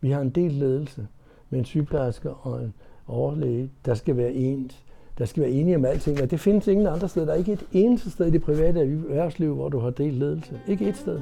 Vi 0.00 0.10
har 0.10 0.20
en 0.20 0.30
del 0.30 0.52
ledelse 0.52 1.06
med 1.50 1.58
en 1.58 1.64
sygeplejerske 1.64 2.30
og 2.30 2.62
en 2.62 2.74
overlæge, 3.06 3.70
der 3.84 3.94
skal 3.94 4.16
være 4.16 4.32
ens. 4.32 4.84
Der 5.18 5.24
skal 5.24 5.42
være 5.42 5.52
enige 5.52 5.76
om 5.76 5.84
alting, 5.84 6.22
og 6.22 6.30
det 6.30 6.40
findes 6.40 6.66
ingen 6.66 6.86
andre 6.86 7.08
steder. 7.08 7.26
Der 7.26 7.32
er 7.32 7.38
ikke 7.38 7.52
et 7.52 7.66
eneste 7.72 8.10
sted 8.10 8.26
i 8.26 8.30
det 8.30 8.42
private 8.42 8.80
erhvervsliv, 8.80 9.54
hvor 9.54 9.68
du 9.68 9.78
har 9.78 9.90
delt 9.90 10.18
ledelse. 10.18 10.60
Ikke 10.68 10.88
et 10.88 10.96
sted. 10.96 11.20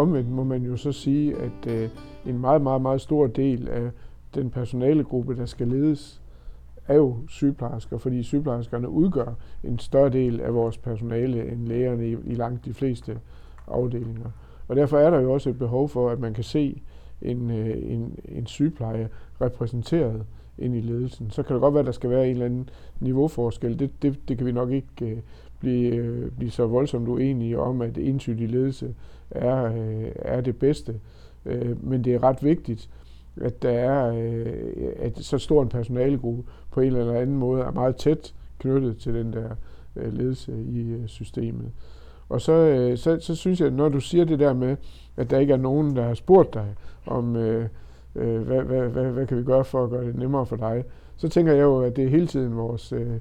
Omvendt 0.00 0.30
må 0.30 0.44
man 0.44 0.62
jo 0.62 0.76
så 0.76 0.92
sige, 0.92 1.36
at 1.36 1.66
øh, 1.72 1.88
en 2.26 2.38
meget, 2.38 2.62
meget, 2.62 2.82
meget 2.82 3.00
stor 3.00 3.26
del 3.26 3.68
af 3.68 3.90
den 4.34 4.50
personalegruppe, 4.50 5.36
der 5.36 5.46
skal 5.46 5.68
ledes, 5.68 6.22
er 6.88 6.94
jo 6.94 7.16
sygeplejersker, 7.28 7.98
fordi 7.98 8.22
sygeplejerskerne 8.22 8.88
udgør 8.88 9.34
en 9.64 9.78
større 9.78 10.10
del 10.10 10.40
af 10.40 10.54
vores 10.54 10.78
personale 10.78 11.52
end 11.52 11.66
lægerne 11.66 12.08
i, 12.08 12.16
i 12.24 12.34
langt 12.34 12.64
de 12.64 12.74
fleste 12.74 13.18
afdelinger. 13.66 14.30
Og 14.68 14.76
derfor 14.76 14.98
er 14.98 15.10
der 15.10 15.20
jo 15.20 15.32
også 15.32 15.50
et 15.50 15.58
behov 15.58 15.88
for, 15.88 16.10
at 16.10 16.20
man 16.20 16.34
kan 16.34 16.44
se 16.44 16.82
en, 17.22 17.50
øh, 17.50 17.92
en, 17.92 18.18
en 18.24 18.46
sygepleje 18.46 19.08
repræsenteret 19.40 20.24
ind 20.60 20.76
i 20.76 20.80
ledelsen. 20.80 21.30
Så 21.30 21.42
kan 21.42 21.54
det 21.54 21.60
godt 21.60 21.74
være, 21.74 21.80
at 21.80 21.86
der 21.86 21.92
skal 21.92 22.10
være 22.10 22.24
en 22.24 22.32
eller 22.32 22.46
anden 22.46 22.68
niveauforskel. 23.00 23.78
Det, 23.78 23.90
det, 24.02 24.28
det 24.28 24.36
kan 24.36 24.46
vi 24.46 24.52
nok 24.52 24.70
ikke 24.70 24.86
øh, 25.02 25.18
blive, 25.60 25.94
øh, 25.94 26.30
blive 26.30 26.50
så 26.50 26.66
voldsomt 26.66 27.08
uenige 27.08 27.58
om, 27.58 27.82
at 27.82 27.98
entydig 27.98 28.48
ledelse 28.48 28.94
er, 29.30 29.64
øh, 29.64 30.12
er 30.14 30.40
det 30.40 30.56
bedste. 30.56 30.94
Men 31.80 32.04
det 32.04 32.14
er 32.14 32.22
ret 32.22 32.42
vigtigt, 32.42 32.88
at 33.40 33.62
der 33.62 33.70
er 33.70 34.12
at 34.96 35.18
så 35.18 35.38
stor 35.38 35.62
en 35.62 35.68
personalegruppe 35.68 36.42
på 36.70 36.80
en 36.80 36.86
eller 36.86 37.14
anden 37.14 37.36
måde 37.36 37.62
er 37.62 37.70
meget 37.70 37.96
tæt 37.96 38.34
knyttet 38.58 38.96
til 38.96 39.14
den 39.14 39.32
der 39.32 39.48
ledelse 39.96 40.52
i 40.52 41.02
systemet. 41.06 41.70
Og 42.30 42.40
så, 42.40 42.52
øh, 42.52 42.98
så, 42.98 43.18
så 43.20 43.34
synes 43.34 43.60
jeg, 43.60 43.70
når 43.70 43.88
du 43.88 44.00
siger 44.00 44.24
det 44.24 44.38
der 44.38 44.52
med, 44.52 44.76
at 45.16 45.30
der 45.30 45.38
ikke 45.38 45.52
er 45.52 45.56
nogen, 45.56 45.96
der 45.96 46.02
har 46.02 46.14
spurgt 46.14 46.54
dig 46.54 46.74
om, 47.06 47.36
øh, 47.36 47.68
øh, 48.14 48.42
hvad, 48.42 48.62
hvad, 48.62 48.88
hvad, 48.88 49.04
hvad 49.04 49.26
kan 49.26 49.38
vi 49.38 49.42
gøre 49.42 49.64
for 49.64 49.84
at 49.84 49.90
gøre 49.90 50.04
det 50.04 50.16
nemmere 50.16 50.46
for 50.46 50.56
dig, 50.56 50.84
så 51.16 51.28
tænker 51.28 51.52
jeg 51.52 51.62
jo, 51.62 51.80
at 51.80 51.96
det 51.96 52.04
er 52.04 52.08
hele 52.08 52.26
tiden 52.26 52.56
vores, 52.56 52.92
øh, 52.92 53.12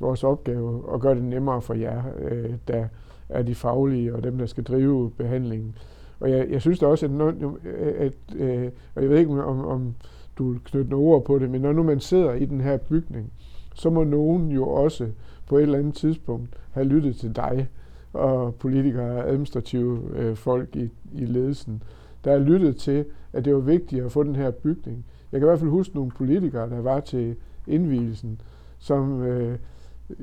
vores 0.00 0.24
opgave 0.24 0.82
at 0.94 1.00
gøre 1.00 1.14
det 1.14 1.24
nemmere 1.24 1.62
for 1.62 1.74
jer, 1.74 2.02
øh, 2.18 2.50
der 2.68 2.88
er 3.28 3.42
de 3.42 3.54
faglige 3.54 4.14
og 4.14 4.24
dem, 4.24 4.38
der 4.38 4.46
skal 4.46 4.64
drive 4.64 5.10
behandlingen. 5.10 5.76
Og 6.20 6.30
jeg, 6.30 6.50
jeg 6.50 6.60
synes 6.60 6.78
da 6.78 6.86
også, 6.86 7.06
at, 7.06 7.12
når, 7.12 7.58
at 7.98 8.12
øh, 8.36 8.70
og 8.94 9.02
jeg 9.02 9.10
ved 9.10 9.18
ikke, 9.18 9.44
om, 9.44 9.66
om 9.66 9.94
du 10.38 10.56
knytter 10.64 10.90
nogle 10.90 11.06
ord 11.06 11.24
på 11.24 11.38
det, 11.38 11.50
men 11.50 11.60
når 11.60 11.72
nu 11.72 11.82
man 11.82 12.00
sidder 12.00 12.32
i 12.32 12.44
den 12.44 12.60
her 12.60 12.76
bygning, 12.76 13.32
så 13.74 13.90
må 13.90 14.04
nogen 14.04 14.50
jo 14.50 14.68
også 14.68 15.08
på 15.46 15.56
et 15.56 15.62
eller 15.62 15.78
andet 15.78 15.94
tidspunkt 15.94 16.48
have 16.70 16.86
lyttet 16.86 17.16
til 17.16 17.36
dig 17.36 17.68
og 18.12 18.54
politikere 18.54 19.22
og 19.22 19.28
administrative 19.28 20.00
øh, 20.14 20.36
folk 20.36 20.76
i, 20.76 20.90
i 21.12 21.24
ledelsen, 21.24 21.82
der 22.24 22.32
er 22.32 22.38
lyttet 22.38 22.76
til, 22.76 23.04
at 23.32 23.44
det 23.44 23.54
var 23.54 23.60
vigtigt 23.60 24.04
at 24.04 24.12
få 24.12 24.22
den 24.22 24.36
her 24.36 24.50
bygning. 24.50 25.04
Jeg 25.32 25.40
kan 25.40 25.46
i 25.46 25.48
hvert 25.48 25.58
fald 25.58 25.70
huske 25.70 25.94
nogle 25.94 26.10
politikere, 26.10 26.70
der 26.70 26.80
var 26.80 27.00
til 27.00 27.36
indvielsen, 27.66 28.40
som 28.78 29.22
øh, 29.22 29.58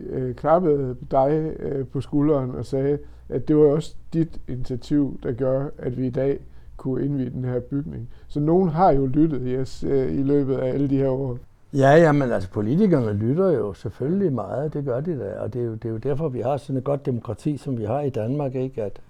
øh, 0.09 0.35
klappede 0.35 0.95
dig 1.11 1.53
øh, 1.59 1.85
på 1.87 2.01
skulderen 2.01 2.51
og 2.51 2.65
sagde, 2.65 2.97
at 3.29 3.47
det 3.47 3.57
var 3.57 3.65
også 3.65 3.95
dit 4.13 4.39
initiativ, 4.47 5.19
der 5.23 5.31
gør, 5.31 5.69
at 5.77 5.97
vi 5.97 6.07
i 6.07 6.09
dag 6.09 6.39
kunne 6.77 7.05
indvide 7.05 7.29
den 7.29 7.43
her 7.43 7.59
bygning. 7.59 8.09
Så 8.27 8.39
nogen 8.39 8.69
har 8.69 8.91
jo 8.91 9.05
lyttet 9.05 9.41
yes, 9.45 9.83
øh, 9.83 10.19
i 10.19 10.23
løbet 10.23 10.55
af 10.55 10.73
alle 10.73 10.89
de 10.89 10.97
her 10.97 11.09
år. 11.09 11.37
Ja, 11.73 11.95
jamen 11.95 12.31
altså 12.31 12.49
politikerne 12.49 13.13
lytter 13.13 13.51
jo 13.51 13.73
selvfølgelig 13.73 14.33
meget, 14.33 14.73
det 14.73 14.85
gør 14.85 14.99
de 14.99 15.19
da, 15.19 15.39
og 15.39 15.53
det 15.53 15.61
er 15.61 15.65
jo, 15.65 15.73
det 15.73 15.85
er 15.85 15.89
jo 15.89 15.97
derfor, 15.97 16.29
vi 16.29 16.39
har 16.39 16.57
sådan 16.57 16.77
et 16.77 16.83
godt 16.83 17.05
demokrati, 17.05 17.57
som 17.57 17.77
vi 17.77 17.83
har 17.83 18.01
i 18.01 18.09
Danmark, 18.09 18.55
ikke? 18.55 18.83
At, 18.83 19.01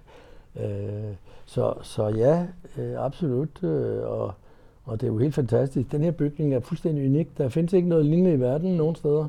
øh, 0.56 1.14
så, 1.46 1.74
så 1.82 2.08
ja, 2.08 2.48
øh, 2.78 3.06
absolut, 3.06 3.64
øh, 3.64 4.04
og, 4.04 4.34
og 4.86 5.02
det 5.02 5.08
er 5.08 5.12
jo 5.12 5.18
helt 5.18 5.36
fantastisk. 5.36 5.92
Den 5.92 6.04
her 6.04 6.12
bygning 6.12 6.54
er 6.54 6.60
fuldstændig 6.60 7.06
unik. 7.06 7.38
Der 7.38 7.50
findes 7.50 7.74
ikke 7.74 7.90
noget 7.90 8.06
lignende 8.06 8.34
i 8.34 8.40
verden 8.40 8.78
nogen 8.78 8.96
steder. 8.96 9.28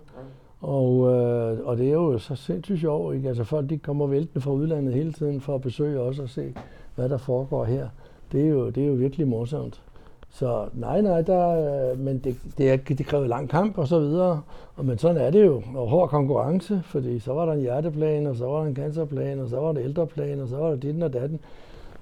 Og, 0.60 1.14
øh, 1.14 1.66
og 1.66 1.76
det 1.76 1.88
er 1.88 1.92
jo 1.92 2.18
så 2.18 2.34
sindssygt 2.34 2.80
sjovt, 2.80 3.14
ikke? 3.14 3.28
Altså 3.28 3.44
folk 3.44 3.70
de 3.70 3.78
kommer 3.78 4.06
væltende 4.06 4.40
fra 4.40 4.50
udlandet 4.50 4.94
hele 4.94 5.12
tiden 5.12 5.40
for 5.40 5.54
at 5.54 5.60
besøge 5.60 6.00
os 6.00 6.18
og 6.18 6.28
se, 6.28 6.54
hvad 6.94 7.08
der 7.08 7.18
foregår 7.18 7.64
her. 7.64 7.88
Det 8.32 8.44
er 8.44 8.48
jo, 8.48 8.70
det 8.70 8.82
er 8.82 8.86
jo 8.86 8.92
virkelig 8.92 9.28
morsomt. 9.28 9.82
Så 10.30 10.68
nej, 10.74 11.00
nej, 11.00 11.22
der, 11.22 11.48
øh, 11.90 11.98
men 11.98 12.18
det, 12.18 12.36
det, 12.58 12.70
er, 12.70 12.76
det 12.76 13.06
kræver 13.06 13.26
lang 13.26 13.48
kamp 13.48 13.78
og 13.78 13.88
så 13.88 13.98
videre. 13.98 14.42
Og, 14.76 14.84
men 14.84 14.98
sådan 14.98 15.16
er 15.16 15.30
det 15.30 15.46
jo. 15.46 15.62
Og 15.74 15.88
hård 15.88 16.08
konkurrence, 16.08 16.82
fordi 16.84 17.18
så 17.18 17.32
var 17.32 17.46
der 17.46 17.52
en 17.52 17.60
hjerteplan, 17.60 18.26
og 18.26 18.36
så 18.36 18.46
var 18.46 18.60
der 18.60 18.66
en 18.66 18.76
cancerplan, 18.76 19.40
og 19.40 19.48
så 19.48 19.60
var 19.60 19.72
der 19.72 19.82
ældreplan, 19.82 20.40
og 20.40 20.48
så 20.48 20.56
var 20.56 20.68
der 20.68 20.76
dit 20.76 21.02
og 21.02 21.12
datten. 21.12 21.40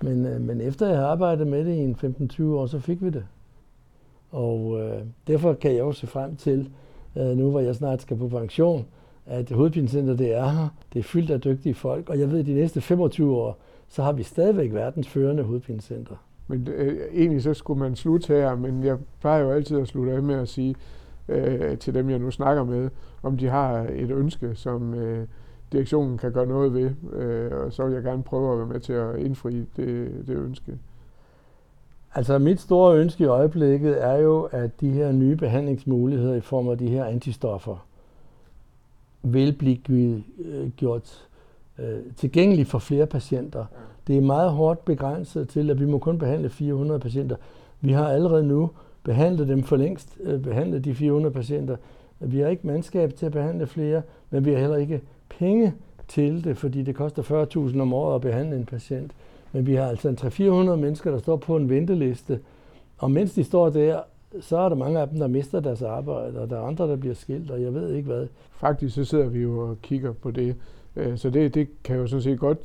Men, 0.02 0.26
øh, 0.26 0.40
men 0.40 0.60
efter 0.60 0.88
jeg 0.88 0.98
har 0.98 1.06
arbejdet 1.06 1.46
med 1.46 1.64
det 1.64 1.74
i 1.74 1.78
en 1.78 1.96
15-20 2.32 2.42
år, 2.44 2.66
så 2.66 2.78
fik 2.78 3.02
vi 3.02 3.10
det. 3.10 3.24
Og 4.30 4.80
øh, 4.80 5.02
derfor 5.26 5.52
kan 5.52 5.74
jeg 5.74 5.82
også 5.82 6.00
se 6.00 6.06
frem 6.06 6.36
til, 6.36 6.70
øh, 7.16 7.36
nu 7.36 7.50
hvor 7.50 7.60
jeg 7.60 7.74
snart 7.74 8.02
skal 8.02 8.16
på 8.16 8.28
pension, 8.28 8.86
at 9.26 9.50
hovedpinecenter 9.50 10.16
det 10.16 10.34
er 10.34 10.48
her. 10.48 10.68
Det 10.92 10.98
er 10.98 11.02
fyldt 11.02 11.30
af 11.30 11.40
dygtige 11.40 11.74
folk, 11.74 12.10
og 12.10 12.20
jeg 12.20 12.30
ved, 12.30 12.38
at 12.38 12.46
de 12.46 12.54
næste 12.54 12.80
25 12.80 13.36
år, 13.36 13.58
så 13.88 14.02
har 14.02 14.12
vi 14.12 14.22
stadigvæk 14.22 14.72
verdens 14.72 15.08
førende 15.08 15.42
hovedpinecenter. 15.42 16.16
Men 16.48 16.68
øh, 16.68 16.98
egentlig 17.12 17.42
så 17.42 17.54
skulle 17.54 17.80
man 17.80 17.96
slutte 17.96 18.26
her, 18.26 18.56
men 18.56 18.84
jeg 18.84 18.98
plejer 19.20 19.42
jo 19.42 19.50
altid 19.50 19.80
at 19.80 19.88
slutte 19.88 20.12
af 20.12 20.22
med 20.22 20.34
at 20.34 20.48
sige 20.48 20.74
øh, 21.28 21.78
til 21.78 21.94
dem, 21.94 22.10
jeg 22.10 22.18
nu 22.18 22.30
snakker 22.30 22.64
med, 22.64 22.90
om 23.22 23.36
de 23.36 23.48
har 23.48 23.86
et 23.92 24.10
ønske, 24.10 24.54
som 24.54 24.94
øh, 24.94 25.26
direktionen 25.72 26.18
kan 26.18 26.32
gøre 26.32 26.46
noget 26.46 26.74
ved, 26.74 26.90
øh, 27.12 27.64
og 27.64 27.72
så 27.72 27.84
vil 27.84 27.94
jeg 27.94 28.02
gerne 28.02 28.22
prøve 28.22 28.52
at 28.52 28.58
være 28.58 28.66
med 28.66 28.80
til 28.80 28.92
at 28.92 29.18
indfri 29.18 29.64
det, 29.76 30.10
det 30.26 30.36
ønske. 30.36 30.78
Altså 32.14 32.38
mit 32.38 32.60
store 32.60 32.98
ønske 32.98 33.24
i 33.24 33.26
øjeblikket 33.26 34.04
er 34.04 34.16
jo, 34.16 34.42
at 34.42 34.80
de 34.80 34.90
her 34.90 35.12
nye 35.12 35.36
behandlingsmuligheder 35.36 36.34
i 36.34 36.40
form 36.40 36.68
af 36.68 36.78
de 36.78 36.88
her 36.88 37.04
antistoffer 37.04 37.86
vil 39.22 39.52
blive 39.52 40.22
øh, 40.38 40.68
gjort 40.68 41.28
øh, 41.78 41.98
tilgængelige 42.16 42.66
for 42.66 42.78
flere 42.78 43.06
patienter. 43.06 43.64
Det 44.06 44.16
er 44.16 44.20
meget 44.20 44.50
hårdt 44.50 44.84
begrænset 44.84 45.48
til, 45.48 45.70
at 45.70 45.80
vi 45.80 45.86
må 45.86 45.98
kun 45.98 46.18
behandle 46.18 46.48
400 46.48 47.00
patienter. 47.00 47.36
Vi 47.80 47.92
har 47.92 48.08
allerede 48.08 48.46
nu 48.46 48.70
behandlet 49.04 49.48
dem 49.48 49.62
for 49.62 49.76
længst, 49.76 50.18
øh, 50.22 50.42
behandlet 50.42 50.84
de 50.84 50.94
400 50.94 51.34
patienter. 51.34 51.76
Vi 52.20 52.38
har 52.38 52.48
ikke 52.48 52.66
mandskab 52.66 53.14
til 53.14 53.26
at 53.26 53.32
behandle 53.32 53.66
flere, 53.66 54.02
men 54.30 54.44
vi 54.44 54.52
har 54.52 54.58
heller 54.58 54.76
ikke 54.76 55.00
penge 55.28 55.74
til 56.08 56.44
det, 56.44 56.56
fordi 56.56 56.82
det 56.82 56.94
koster 56.94 57.22
40.000 57.22 57.80
om 57.80 57.92
året 57.92 58.14
at 58.14 58.20
behandle 58.20 58.56
en 58.56 58.64
patient. 58.64 59.12
Men 59.52 59.66
vi 59.66 59.74
har 59.74 59.86
altså 59.86 60.08
en 60.08 60.16
300-400 60.16 60.76
mennesker, 60.76 61.10
der 61.10 61.18
står 61.18 61.36
på 61.36 61.56
en 61.56 61.68
venteliste, 61.68 62.40
og 62.98 63.10
mens 63.10 63.32
de 63.32 63.44
står 63.44 63.70
der, 63.70 64.00
så 64.40 64.58
er 64.58 64.68
der 64.68 64.76
mange 64.76 65.00
af 65.00 65.08
dem, 65.08 65.18
der 65.18 65.26
mister 65.26 65.60
deres 65.60 65.82
arbejde, 65.82 66.40
og 66.40 66.50
der 66.50 66.56
er 66.56 66.62
andre, 66.62 66.88
der 66.88 66.96
bliver 66.96 67.14
skilt, 67.14 67.50
og 67.50 67.62
jeg 67.62 67.74
ved 67.74 67.92
ikke 67.92 68.06
hvad. 68.06 68.26
Faktisk 68.52 68.94
så 68.94 69.04
sidder 69.04 69.26
vi 69.26 69.38
jo 69.38 69.58
og 69.58 69.76
kigger 69.82 70.12
på 70.12 70.30
det, 70.30 70.56
øh, 70.96 71.18
så 71.18 71.30
det, 71.30 71.54
det 71.54 71.68
kan 71.84 71.96
jo 71.96 72.06
sådan 72.06 72.22
set 72.22 72.38
godt 72.38 72.58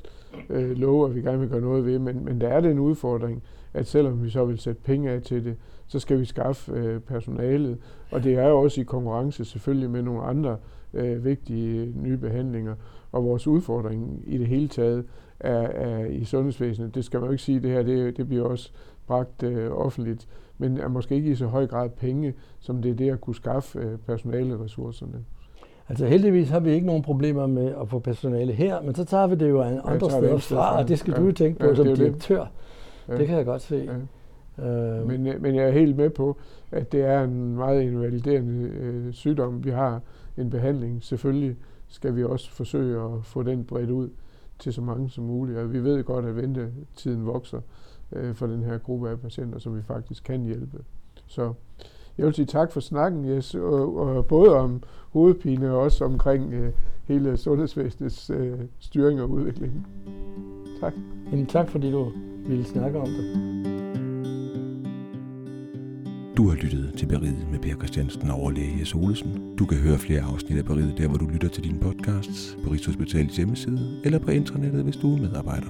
øh, 0.50 0.78
love, 0.78 1.10
at 1.10 1.15
vi 1.15 1.22
gerne 1.22 1.39
vil 1.39 1.50
gøre 1.50 1.62
noget 1.62 1.86
ved, 1.86 2.00
men, 2.00 2.26
men 2.26 2.41
der 2.41 2.48
er 2.48 2.62
det 2.62 2.72
en 2.72 2.80
udfordring, 2.80 3.44
at 3.74 3.88
selvom 3.88 4.24
vi 4.24 4.30
så 4.30 4.46
vil 4.46 4.60
sætte 4.60 4.82
penge 4.82 5.10
af 5.12 5.22
til 5.22 5.46
det, 5.46 5.56
så 5.88 6.00
skal 6.00 6.20
vi 6.20 6.26
skaffe 6.26 6.72
øh, 6.72 7.00
personalet, 7.00 7.78
og 8.12 8.24
det 8.24 8.34
er 8.34 8.48
jo 8.48 8.60
også 8.60 8.82
i 8.82 8.84
konkurrence 8.84 9.46
selvfølgelig 9.46 9.89
med 9.89 10.02
nogle 10.02 10.22
andre 10.22 10.58
øh, 10.94 11.26
vigtige 11.26 11.82
øh, 11.82 12.04
nye 12.04 12.17
behandlinger, 12.17 12.76
og 13.12 13.26
vores 13.26 13.48
udfordring 13.48 14.24
i 14.28 14.38
det 14.38 14.48
hele 14.48 14.67
taget 14.67 15.06
er, 15.39 15.62
er 15.62 16.06
i 16.06 16.24
sundhedsvæsenet. 16.24 16.96
Det 16.96 17.06
skal 17.06 17.20
man 17.20 17.28
jo 17.28 17.32
ikke 17.32 17.44
sige, 17.44 17.60
det 17.60 17.72
her 17.72 17.84
det, 17.84 18.17
det 18.17 18.28
bliver 18.28 18.44
også 18.44 18.72
bragt 19.08 19.44
øh, 19.44 19.72
offentligt, 19.72 20.28
men 20.58 20.78
er 20.78 20.88
måske 20.88 21.15
ikke 21.15 21.32
i 21.32 21.36
så 21.36 21.48
høj 21.48 21.67
grad 21.67 21.89
penge, 21.89 22.34
som 22.60 22.82
det 22.82 22.91
er 22.91 22.96
det 22.96 23.12
at 23.12 23.22
kunne 23.22 23.36
skaffe 23.36 23.80
øh, 23.80 23.98
personaleressourcerne. 23.98 25.26
Altså 25.92 26.06
heldigvis 26.06 26.50
har 26.50 26.60
vi 26.60 26.72
ikke 26.72 26.88
nogen 26.88 27.04
problemer 27.04 27.48
med 27.48 27.74
at 27.82 27.90
få 27.90 28.00
personale 28.00 28.54
her, 28.54 28.82
men 28.82 28.96
så 28.96 29.06
tager 29.06 29.28
vi 29.28 29.36
det 29.36 29.50
jo 29.50 29.62
andre 29.62 29.84
ja, 30.04 30.10
steder 30.10 30.38
fra, 30.38 30.78
og 30.78 30.88
det 30.88 31.00
skal 31.00 31.12
ja, 31.12 31.20
du 31.20 31.26
jo 31.26 31.32
tænke 31.32 31.60
på 31.60 31.66
ja, 31.66 31.76
som 31.76 31.86
direktør. 31.86 32.46
Ja. 33.08 33.18
Det 33.18 33.28
kan 33.28 33.38
jeg 33.38 33.46
godt 33.46 33.62
se. 33.62 33.90
Ja. 34.58 35.00
Øh. 35.00 35.08
Men, 35.08 35.24
men 35.42 35.56
jeg 35.56 35.68
er 35.68 35.72
helt 35.72 35.96
med 35.96 36.10
på, 36.10 36.38
at 36.72 36.92
det 36.92 37.02
er 37.02 37.24
en 37.24 37.56
meget 37.56 37.82
invaliderende 37.82 38.68
øh, 38.68 39.14
sygdom. 39.14 39.64
Vi 39.64 39.70
har 39.70 40.02
en 40.38 40.50
behandling. 40.50 41.04
Selvfølgelig 41.04 41.56
skal 41.88 42.16
vi 42.16 42.24
også 42.24 42.52
forsøge 42.52 43.02
at 43.02 43.26
få 43.26 43.44
den 43.44 43.64
bredt 43.64 43.90
ud 43.90 44.10
til 44.60 44.74
så 44.74 44.82
mange 44.82 45.10
som 45.10 45.24
muligt. 45.24 45.58
Og 45.58 45.74
vi 45.74 45.84
ved 45.84 46.04
godt, 46.04 46.26
at 46.26 46.36
ventetiden 46.36 47.26
vokser 47.26 47.62
øh, 48.12 48.36
for 48.36 48.48
den 48.48 48.64
her 48.64 48.78
gruppe 48.78 49.10
af 49.10 49.20
patienter, 49.20 49.60
som 49.60 49.78
vi 49.78 49.82
faktisk 49.82 50.24
kan 50.24 50.42
hjælpe. 50.42 50.78
Så 51.28 51.54
jeg 52.17 52.26
vil 52.26 52.34
sige 52.34 52.45
tak 52.45 52.71
for 52.71 52.80
snakken, 52.80 53.26
Jes, 53.26 53.56
og, 53.56 53.97
og 53.97 54.26
både 54.26 54.56
om 54.56 54.84
hovedpine 55.10 55.71
og 55.71 55.80
også 55.80 56.06
omkring 56.06 56.54
øh, 56.54 56.71
hele 57.08 57.38
sundhedsvæsenets 57.38 58.30
øh, 58.30 58.60
styring 58.80 59.21
og 59.21 59.30
udvikling. 59.30 59.88
Tak. 60.82 60.93
Jamen, 61.32 61.45
tak 61.45 61.69
fordi 61.69 61.91
du 61.91 62.12
ville 62.47 62.65
snakke 62.65 63.00
om 63.00 63.08
det. 63.08 63.62
Du 66.38 66.47
har 66.47 66.56
lyttet 66.56 66.93
til 66.97 67.06
Beriget 67.06 67.47
med 67.52 67.60
Per 67.60 67.76
Christiansen 67.76 68.30
og 68.30 68.39
overlæge 68.39 68.80
Jes 68.80 68.95
Olesen. 68.95 69.56
Du 69.60 69.65
kan 69.65 69.78
høre 69.78 69.97
flere 69.97 70.21
afsnit 70.21 70.58
af 70.58 70.65
Beriget 70.65 70.97
der, 70.97 71.08
hvor 71.08 71.17
du 71.17 71.26
lytter 71.26 71.50
til 71.50 71.63
dine 71.63 71.80
podcasts, 71.80 72.58
på 72.63 72.71
Rigshospitalets 72.71 73.38
hjemmeside 73.38 74.02
eller 74.04 74.19
på 74.19 74.32
internettet, 74.32 74.84
hvis 74.84 74.95
du 74.95 75.15
er 75.15 75.21
medarbejder. 75.21 75.67